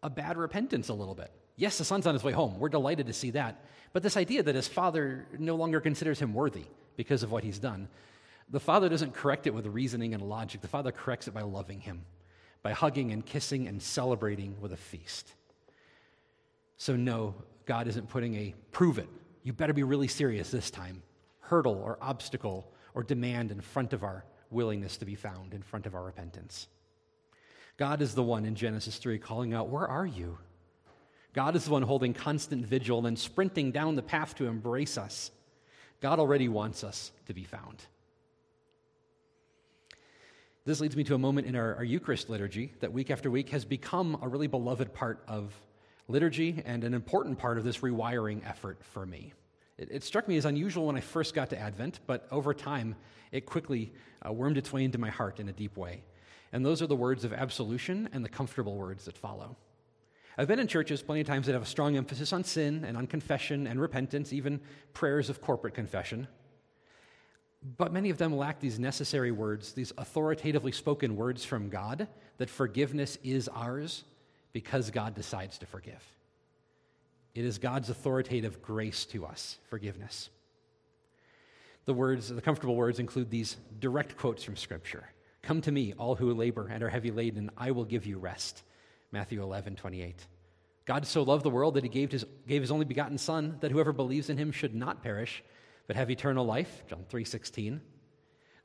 a 0.04 0.10
bad 0.10 0.38
repentance, 0.38 0.90
a 0.90 0.94
little 0.94 1.16
bit. 1.16 1.32
Yes, 1.56 1.78
the 1.78 1.86
Son's 1.86 2.08
on 2.08 2.14
his 2.14 2.24
way 2.24 2.32
home. 2.32 2.60
We're 2.60 2.70
delighted 2.70 3.08
to 3.08 3.14
see 3.14 3.32
that. 3.32 3.66
But 3.92 4.04
this 4.04 4.18
idea 4.18 4.44
that 4.44 4.56
his 4.56 4.68
Father 4.68 5.28
no 5.38 5.56
longer 5.56 5.82
considers 5.82 6.20
him 6.20 6.34
worthy 6.34 6.66
because 6.96 7.24
of 7.24 7.32
what 7.32 7.44
he's 7.44 7.60
done, 7.60 7.88
the 8.50 8.60
Father 8.60 8.90
doesn't 8.90 9.14
correct 9.14 9.48
it 9.48 9.54
with 9.54 9.66
reasoning 9.66 10.14
and 10.14 10.24
logic. 10.24 10.62
The 10.62 10.68
Father 10.68 10.92
corrects 10.92 11.28
it 11.28 11.34
by 11.34 11.42
loving 11.42 11.80
him, 11.82 12.06
by 12.62 12.72
hugging 12.72 13.12
and 13.12 13.26
kissing 13.26 13.68
and 13.68 13.82
celebrating 13.82 14.56
with 14.60 14.74
a 14.74 14.78
feast. 14.78 15.34
So, 16.78 16.96
no, 16.96 17.36
God 17.66 17.88
isn't 17.88 18.10
putting 18.10 18.36
a 18.36 18.54
prove 18.72 18.98
it. 18.98 19.10
You 19.44 19.54
better 19.54 19.74
be 19.74 19.84
really 19.84 20.08
serious 20.08 20.52
this 20.52 20.72
time 20.72 21.02
hurdle 21.40 21.82
or 21.84 21.98
obstacle 22.02 22.72
or 22.94 23.04
demand 23.04 23.52
in 23.52 23.60
front 23.60 23.92
of 23.94 24.04
our 24.04 24.24
willingness 24.52 24.98
to 24.98 25.06
be 25.06 25.16
found, 25.16 25.54
in 25.54 25.62
front 25.62 25.86
of 25.86 25.96
our 25.96 26.04
repentance. 26.04 26.68
God 27.78 28.02
is 28.02 28.14
the 28.14 28.24
one 28.24 28.46
in 28.46 28.56
Genesis 28.56 28.98
3 28.98 29.20
calling 29.20 29.54
out, 29.54 29.70
Where 29.70 29.88
are 29.88 30.06
you? 30.06 30.38
God 31.34 31.56
is 31.56 31.66
the 31.66 31.72
one 31.72 31.84
holding 31.84 32.14
constant 32.14 32.66
vigil 32.66 33.06
and 33.06 33.18
sprinting 33.18 33.72
down 33.72 33.96
the 33.96 34.02
path 34.02 34.36
to 34.36 34.48
embrace 34.48 34.98
us. 34.98 35.32
God 36.02 36.20
already 36.20 36.48
wants 36.48 36.84
us 36.84 37.12
to 37.28 37.34
be 37.34 37.44
found. 37.44 37.84
This 40.70 40.82
leads 40.82 40.96
me 40.96 41.04
to 41.06 41.16
a 41.16 41.18
moment 41.18 41.48
in 41.48 41.56
our, 41.56 41.78
our, 41.78 41.84
Eucharist 41.84 42.30
liturgy 42.30 42.72
that 42.80 42.94
week 42.94 43.10
after 43.10 43.32
week 43.32 43.50
has 43.50 43.66
become 43.66 44.20
a 44.22 44.28
really 44.28 44.46
beloved 44.46 44.94
part 44.94 45.24
of 45.28 45.52
liturgy 46.08 46.62
and 46.64 46.84
an 46.84 46.94
important 46.94 47.40
part 47.40 47.58
of 47.58 47.64
this 47.64 47.80
rewiring 47.80 48.48
effort 48.48 48.78
for 48.84 49.04
me. 49.04 49.34
It, 49.80 49.88
it, 49.90 50.04
struck 50.04 50.28
me 50.28 50.38
as 50.38 50.46
unusual 50.46 50.86
when 50.86 50.96
I 50.96 51.00
first 51.00 51.34
got 51.34 51.50
to 51.50 51.60
Advent, 51.60 52.02
but 52.06 52.28
over 52.30 52.54
time, 52.54 52.96
it 53.32 53.48
quickly 53.48 53.92
uh, 54.24 54.32
wormed 54.32 54.60
its 54.60 54.72
way 54.72 54.84
into 54.84 55.00
my 55.00 55.10
heart 55.10 55.40
in 55.40 55.50
a 55.50 55.52
deep 55.52 55.76
way. 55.76 56.04
And 56.54 56.64
those 56.64 56.84
are 56.84 56.88
the 56.88 56.96
words 56.96 57.26
of 57.26 57.34
absolution 57.34 58.08
and 58.14 58.24
the 58.24 58.30
comfortable 58.30 58.76
words 58.76 59.06
that 59.06 59.18
follow. 59.18 59.58
I've 60.38 60.48
been 60.48 60.60
in 60.60 60.68
churches 60.68 61.02
plenty 61.02 61.22
of 61.22 61.26
times 61.26 61.48
that 61.48 61.54
have 61.54 61.64
a 61.64 61.66
strong 61.66 61.98
emphasis 61.98 62.32
on 62.32 62.44
sin 62.44 62.86
and 62.86 62.96
on 62.96 63.08
confession 63.08 63.66
and 63.66 63.82
repentance, 63.82 64.34
even 64.34 64.62
prayers 64.94 65.32
of 65.32 65.42
corporate 65.42 65.74
confession. 65.74 66.28
But 67.78 67.92
many 67.92 68.10
of 68.10 68.18
them 68.18 68.36
lack 68.36 68.60
these 68.60 68.80
necessary 68.80 69.32
words, 69.32 69.74
these 69.74 69.92
authoritatively 69.98 70.72
spoken 70.72 71.16
words 71.16 71.44
from 71.44 71.70
God 71.70 72.08
that 72.38 72.50
forgiveness 72.50 73.18
is 73.24 73.50
ours 73.50 74.04
because 74.54 74.92
God 74.92 75.14
decides 75.14 75.58
to 75.60 75.66
forgive. 75.66 76.04
It 77.36 77.46
is 77.46 77.58
God's 77.58 77.90
authoritative 77.90 78.62
grace 78.62 79.06
to 79.06 79.26
us, 79.26 79.58
forgiveness. 79.70 80.30
The 81.86 81.94
words, 81.94 82.30
the 82.30 82.42
comfortable 82.42 82.76
words 82.76 83.00
include 83.00 83.30
these 83.30 83.58
direct 83.80 84.18
quotes 84.18 84.44
from 84.44 84.56
Scripture 84.56 85.06
Come 85.42 85.62
to 85.62 85.72
me, 85.72 85.94
all 85.98 86.16
who 86.16 86.34
labor 86.34 86.68
and 86.68 86.84
are 86.84 86.90
heavy 86.90 87.12
laden, 87.12 87.50
I 87.58 87.72
will 87.72 87.86
give 87.86 88.06
you 88.06 88.20
rest. 88.20 88.64
Matthew 89.12 89.42
11, 89.42 89.76
28. 89.76 90.28
God 90.86 91.06
so 91.08 91.24
loved 91.24 91.44
the 91.44 91.50
world 91.50 91.76
that 91.76 91.84
he 91.84 91.90
gave 91.90 92.12
his, 92.12 92.26
gave 92.48 92.62
his 92.62 92.72
only 92.72 92.86
begotten 92.86 93.18
Son, 93.18 93.58
that 93.62 93.72
whoever 93.72 93.94
believes 93.94 94.30
in 94.30 94.38
him 94.38 94.52
should 94.52 94.76
not 94.76 95.02
perish, 95.02 95.44
but 95.90 95.96
have 95.96 96.12
eternal 96.12 96.46
life. 96.46 96.84
John 96.88 97.04
3.16. 97.12 97.80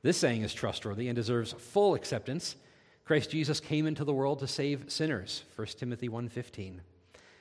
This 0.03 0.15
saying 0.15 0.43
is 0.43 0.53
trustworthy 0.53 1.07
and 1.07 1.15
deserves 1.15 1.53
full 1.53 1.95
acceptance. 1.95 2.55
Christ 3.03 3.31
Jesus 3.31 3.59
came 3.59 3.87
into 3.87 4.03
the 4.03 4.13
world 4.13 4.37
to 4.39 4.47
save 4.47 4.91
sinners. 4.91 5.43
1 5.55 5.67
Timothy 5.69 6.07
1.15. 6.07 6.81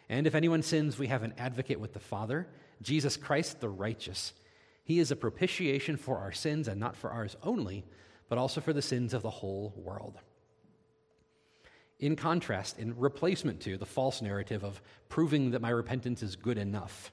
And 0.09 0.27
if 0.27 0.35
anyone 0.35 0.63
sins, 0.63 0.99
we 0.99 1.09
have 1.09 1.23
an 1.23 1.35
advocate 1.37 1.79
with 1.79 1.93
the 1.93 1.99
Father, 1.99 2.49
Jesus 2.81 3.19
Christ 3.19 3.61
the 3.61 3.69
righteous. 3.69 4.33
He 4.85 5.01
is 5.01 5.11
a 5.11 5.17
propitiation 5.17 5.99
for 5.99 6.17
our 6.17 6.33
sins, 6.33 6.67
and 6.67 6.81
not 6.81 6.97
for 6.97 7.11
ours 7.11 7.37
only, 7.43 7.85
but 8.31 8.39
also 8.39 8.63
for 8.63 8.73
the 8.73 8.81
sins 8.81 9.13
of 9.13 9.21
the 9.21 9.29
whole 9.29 9.75
world. 9.77 10.19
In 11.99 12.17
contrast, 12.17 12.79
in 12.79 12.97
replacement 12.97 13.61
to 13.61 13.77
the 13.77 13.85
false 13.85 14.23
narrative 14.23 14.65
of 14.65 14.81
proving 15.11 15.51
that 15.51 15.61
my 15.61 15.69
repentance 15.69 16.23
is 16.23 16.37
good 16.37 16.57
enough, 16.57 17.13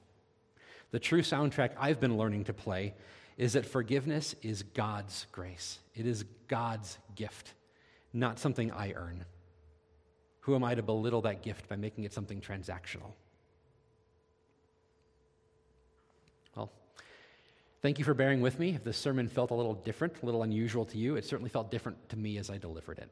the 0.91 0.99
true 0.99 1.21
soundtrack 1.21 1.71
I've 1.80 1.99
been 1.99 2.17
learning 2.17 2.45
to 2.45 2.54
play 2.54 2.93
is 3.38 3.54
that 3.54 3.65
forgiveness 3.65 4.36
is 4.41 4.63
God's 4.63 5.25
grace. 5.32 5.80
It 5.95 6.06
is 6.06 6.25
God's 6.47 6.97
gift, 7.15 7.54
not 8.13 8.39
something 8.39 8.71
I 8.71 8.93
earn. 8.93 9.25
Who 10.41 10.56
am 10.56 10.63
I 10.63 10.75
to 10.75 10.84
belittle 10.84 11.21
that 11.21 11.41
gift 11.41 11.69
by 11.69 11.75
making 11.75 12.04
it 12.04 12.13
something 12.13 12.41
transactional? 12.41 13.13
Well, 16.56 16.71
thank 17.82 17.99
you 17.99 18.06
for 18.06 18.13
bearing 18.13 18.41
with 18.41 18.60
me. 18.60 18.75
If 18.75 18.84
this 18.84 18.97
sermon 18.97 19.27
felt 19.27 19.51
a 19.51 19.56
little 19.56 19.75
different, 19.75 20.21
a 20.21 20.25
little 20.25 20.43
unusual 20.43 20.86
to 20.86 20.97
you, 20.97 21.15
it 21.15 21.25
certainly 21.25 21.49
felt 21.49 21.71
different 21.71 22.10
to 22.10 22.17
me 22.17 22.38
as 22.38 22.49
I 22.49 22.58
delivered 22.58 22.99
it. 22.99 23.10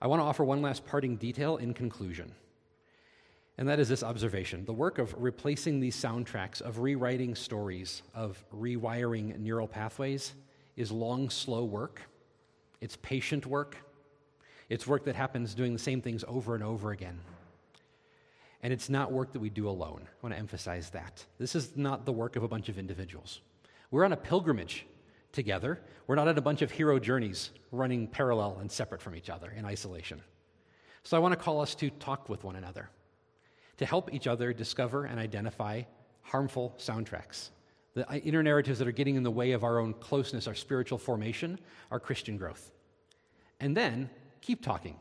I 0.00 0.06
want 0.06 0.20
to 0.20 0.24
offer 0.24 0.44
one 0.44 0.62
last 0.62 0.86
parting 0.86 1.16
detail 1.16 1.56
in 1.56 1.74
conclusion. 1.74 2.32
And 3.58 3.68
that 3.68 3.80
is 3.80 3.88
this 3.88 4.04
observation. 4.04 4.64
The 4.64 4.72
work 4.72 4.98
of 4.98 5.14
replacing 5.18 5.80
these 5.80 5.96
soundtracks, 5.96 6.62
of 6.62 6.78
rewriting 6.78 7.34
stories, 7.34 8.02
of 8.14 8.42
rewiring 8.54 9.36
neural 9.40 9.66
pathways 9.66 10.32
is 10.76 10.92
long, 10.92 11.28
slow 11.28 11.64
work. 11.64 12.00
It's 12.80 12.96
patient 12.96 13.46
work. 13.46 13.76
It's 14.68 14.86
work 14.86 15.04
that 15.06 15.16
happens 15.16 15.54
doing 15.54 15.72
the 15.72 15.78
same 15.78 16.00
things 16.00 16.24
over 16.28 16.54
and 16.54 16.62
over 16.62 16.92
again. 16.92 17.18
And 18.62 18.72
it's 18.72 18.88
not 18.88 19.10
work 19.10 19.32
that 19.32 19.40
we 19.40 19.50
do 19.50 19.68
alone. 19.68 20.02
I 20.04 20.16
want 20.22 20.34
to 20.34 20.38
emphasize 20.38 20.90
that. 20.90 21.24
This 21.38 21.56
is 21.56 21.76
not 21.76 22.06
the 22.06 22.12
work 22.12 22.36
of 22.36 22.44
a 22.44 22.48
bunch 22.48 22.68
of 22.68 22.78
individuals. 22.78 23.40
We're 23.90 24.04
on 24.04 24.12
a 24.12 24.16
pilgrimage 24.16 24.86
together. 25.32 25.80
We're 26.06 26.14
not 26.14 26.28
on 26.28 26.38
a 26.38 26.42
bunch 26.42 26.62
of 26.62 26.70
hero 26.70 27.00
journeys 27.00 27.50
running 27.72 28.06
parallel 28.06 28.58
and 28.60 28.70
separate 28.70 29.00
from 29.00 29.16
each 29.16 29.30
other 29.30 29.52
in 29.56 29.64
isolation. 29.64 30.22
So 31.02 31.16
I 31.16 31.20
want 31.20 31.32
to 31.32 31.36
call 31.36 31.60
us 31.60 31.74
to 31.76 31.90
talk 31.90 32.28
with 32.28 32.44
one 32.44 32.56
another, 32.56 32.90
to 33.78 33.86
help 33.86 34.12
each 34.12 34.26
other 34.26 34.52
discover 34.52 35.04
and 35.04 35.18
identify 35.18 35.82
harmful 36.22 36.74
soundtracks, 36.78 37.50
the 37.94 38.08
uh, 38.10 38.16
inner 38.16 38.42
narratives 38.42 38.78
that 38.78 38.88
are 38.88 38.92
getting 38.92 39.16
in 39.16 39.22
the 39.22 39.30
way 39.30 39.52
of 39.52 39.64
our 39.64 39.78
own 39.78 39.94
closeness, 39.94 40.46
our 40.46 40.54
spiritual 40.54 40.98
formation, 40.98 41.58
our 41.90 41.98
Christian 41.98 42.36
growth. 42.36 42.70
And 43.60 43.76
then 43.76 44.10
keep 44.40 44.62
talking 44.62 44.96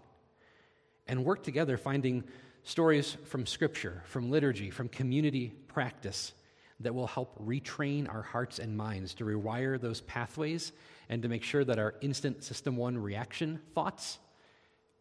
and 1.08 1.24
work 1.24 1.44
together 1.44 1.78
finding 1.78 2.24
stories 2.64 3.18
from 3.26 3.46
Scripture, 3.46 4.04
from 4.06 4.30
liturgy, 4.30 4.70
from 4.70 4.90
community 4.90 5.54
practice 5.68 6.34
that 6.80 6.94
will 6.94 7.08
help 7.08 7.38
retrain 7.44 8.08
our 8.14 8.22
hearts 8.22 8.60
and 8.60 8.76
minds 8.78 9.14
to 9.16 9.24
rewire 9.24 9.80
those 9.80 10.02
pathways 10.02 10.74
and 11.10 11.22
to 11.22 11.30
make 11.30 11.44
sure 11.44 11.64
that 11.64 11.80
our 11.80 11.96
instant 12.02 12.44
system 12.44 12.76
one 12.76 12.98
reaction 12.98 13.60
thoughts 13.74 14.20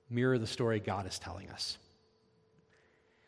mirror 0.09 0.39
the 0.39 0.47
story 0.47 0.81
God 0.81 1.07
is 1.07 1.19
telling 1.19 1.51
us. 1.51 1.79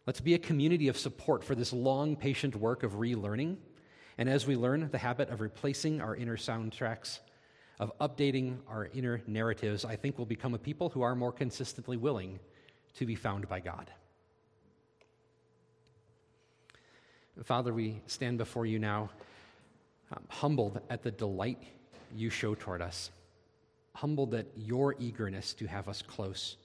Let's 0.08 0.22
be 0.22 0.32
a 0.32 0.38
community 0.38 0.88
of 0.88 0.96
support 0.96 1.44
for 1.44 1.54
this 1.54 1.70
long, 1.70 2.16
patient 2.16 2.56
work 2.56 2.82
of 2.82 2.92
relearning. 2.92 3.58
And 4.16 4.26
as 4.26 4.46
we 4.46 4.56
learn 4.56 4.88
the 4.90 4.96
habit 4.96 5.28
of 5.28 5.42
replacing 5.42 6.00
our 6.00 6.16
inner 6.16 6.38
soundtracks, 6.38 7.18
of 7.78 7.92
updating 7.98 8.56
our 8.68 8.88
inner 8.94 9.20
narratives, 9.26 9.84
I 9.84 9.96
think 9.96 10.16
we'll 10.16 10.24
become 10.24 10.54
a 10.54 10.58
people 10.58 10.88
who 10.88 11.02
are 11.02 11.14
more 11.14 11.30
consistently 11.30 11.98
willing 11.98 12.40
to 12.94 13.04
be 13.04 13.16
found 13.16 13.50
by 13.50 13.60
God. 13.60 13.90
Father, 17.44 17.74
we 17.74 18.00
stand 18.06 18.38
before 18.38 18.64
you 18.64 18.78
now, 18.78 19.10
um, 20.10 20.22
humbled 20.30 20.80
at 20.88 21.02
the 21.02 21.10
delight 21.10 21.62
you 22.16 22.30
show 22.30 22.54
toward 22.54 22.80
us, 22.80 23.10
humbled 23.94 24.32
at 24.32 24.46
your 24.56 24.94
eagerness 24.98 25.52
to 25.52 25.66
have 25.66 25.86
us 25.86 26.00
close, 26.00 26.56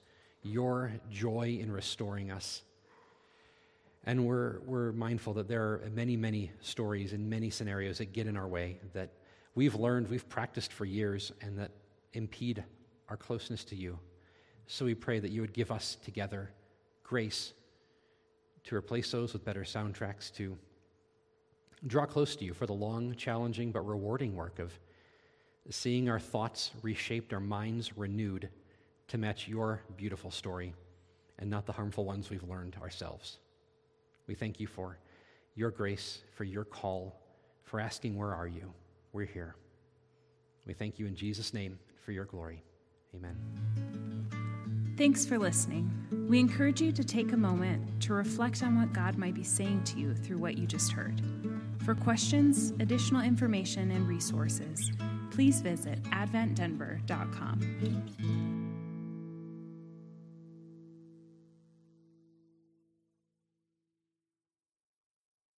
your 0.42 0.92
joy 1.10 1.58
in 1.60 1.70
restoring 1.70 2.30
us. 2.30 2.62
And 4.06 4.26
we're, 4.26 4.60
we're 4.66 4.92
mindful 4.92 5.32
that 5.34 5.48
there 5.48 5.62
are 5.62 5.90
many, 5.94 6.16
many 6.16 6.50
stories 6.60 7.12
and 7.12 7.28
many 7.28 7.48
scenarios 7.48 7.98
that 7.98 8.12
get 8.12 8.26
in 8.26 8.36
our 8.36 8.46
way 8.46 8.78
that 8.92 9.10
we've 9.54 9.74
learned, 9.74 10.08
we've 10.08 10.28
practiced 10.28 10.72
for 10.72 10.84
years, 10.84 11.32
and 11.40 11.58
that 11.58 11.70
impede 12.12 12.62
our 13.08 13.16
closeness 13.16 13.64
to 13.64 13.76
you. 13.76 13.98
So 14.66 14.84
we 14.84 14.94
pray 14.94 15.20
that 15.20 15.30
you 15.30 15.40
would 15.40 15.52
give 15.52 15.70
us 15.70 15.96
together 16.04 16.50
grace 17.02 17.52
to 18.64 18.76
replace 18.76 19.10
those 19.10 19.32
with 19.32 19.44
better 19.44 19.62
soundtracks, 19.62 20.32
to 20.34 20.56
draw 21.86 22.06
close 22.06 22.34
to 22.36 22.44
you 22.44 22.54
for 22.54 22.66
the 22.66 22.72
long, 22.72 23.14
challenging, 23.14 23.72
but 23.72 23.86
rewarding 23.86 24.34
work 24.34 24.58
of 24.58 24.72
seeing 25.70 26.08
our 26.08 26.20
thoughts 26.20 26.70
reshaped, 26.82 27.32
our 27.32 27.40
minds 27.40 27.96
renewed 27.96 28.48
to 29.08 29.18
match 29.18 29.48
your 29.48 29.82
beautiful 29.96 30.30
story 30.30 30.74
and 31.38 31.50
not 31.50 31.66
the 31.66 31.72
harmful 31.72 32.04
ones 32.04 32.30
we've 32.30 32.48
learned 32.48 32.76
ourselves. 32.80 33.38
We 34.26 34.34
thank 34.34 34.60
you 34.60 34.66
for 34.66 34.98
your 35.54 35.70
grace, 35.70 36.20
for 36.34 36.44
your 36.44 36.64
call, 36.64 37.20
for 37.64 37.80
asking, 37.80 38.16
Where 38.16 38.34
are 38.34 38.48
you? 38.48 38.72
We're 39.12 39.26
here. 39.26 39.54
We 40.66 40.74
thank 40.74 40.98
you 40.98 41.06
in 41.06 41.14
Jesus' 41.14 41.54
name 41.54 41.78
for 42.04 42.12
your 42.12 42.24
glory. 42.24 42.62
Amen. 43.14 43.36
Thanks 44.96 45.26
for 45.26 45.38
listening. 45.38 45.90
We 46.28 46.38
encourage 46.38 46.80
you 46.80 46.92
to 46.92 47.02
take 47.02 47.32
a 47.32 47.36
moment 47.36 48.00
to 48.02 48.14
reflect 48.14 48.62
on 48.62 48.78
what 48.78 48.92
God 48.92 49.18
might 49.18 49.34
be 49.34 49.42
saying 49.42 49.82
to 49.84 49.98
you 49.98 50.14
through 50.14 50.38
what 50.38 50.56
you 50.56 50.66
just 50.66 50.92
heard. 50.92 51.20
For 51.84 51.96
questions, 51.96 52.72
additional 52.80 53.22
information, 53.22 53.90
and 53.90 54.06
resources, 54.06 54.92
please 55.30 55.60
visit 55.60 56.00
adventdenver.com. 56.04 58.63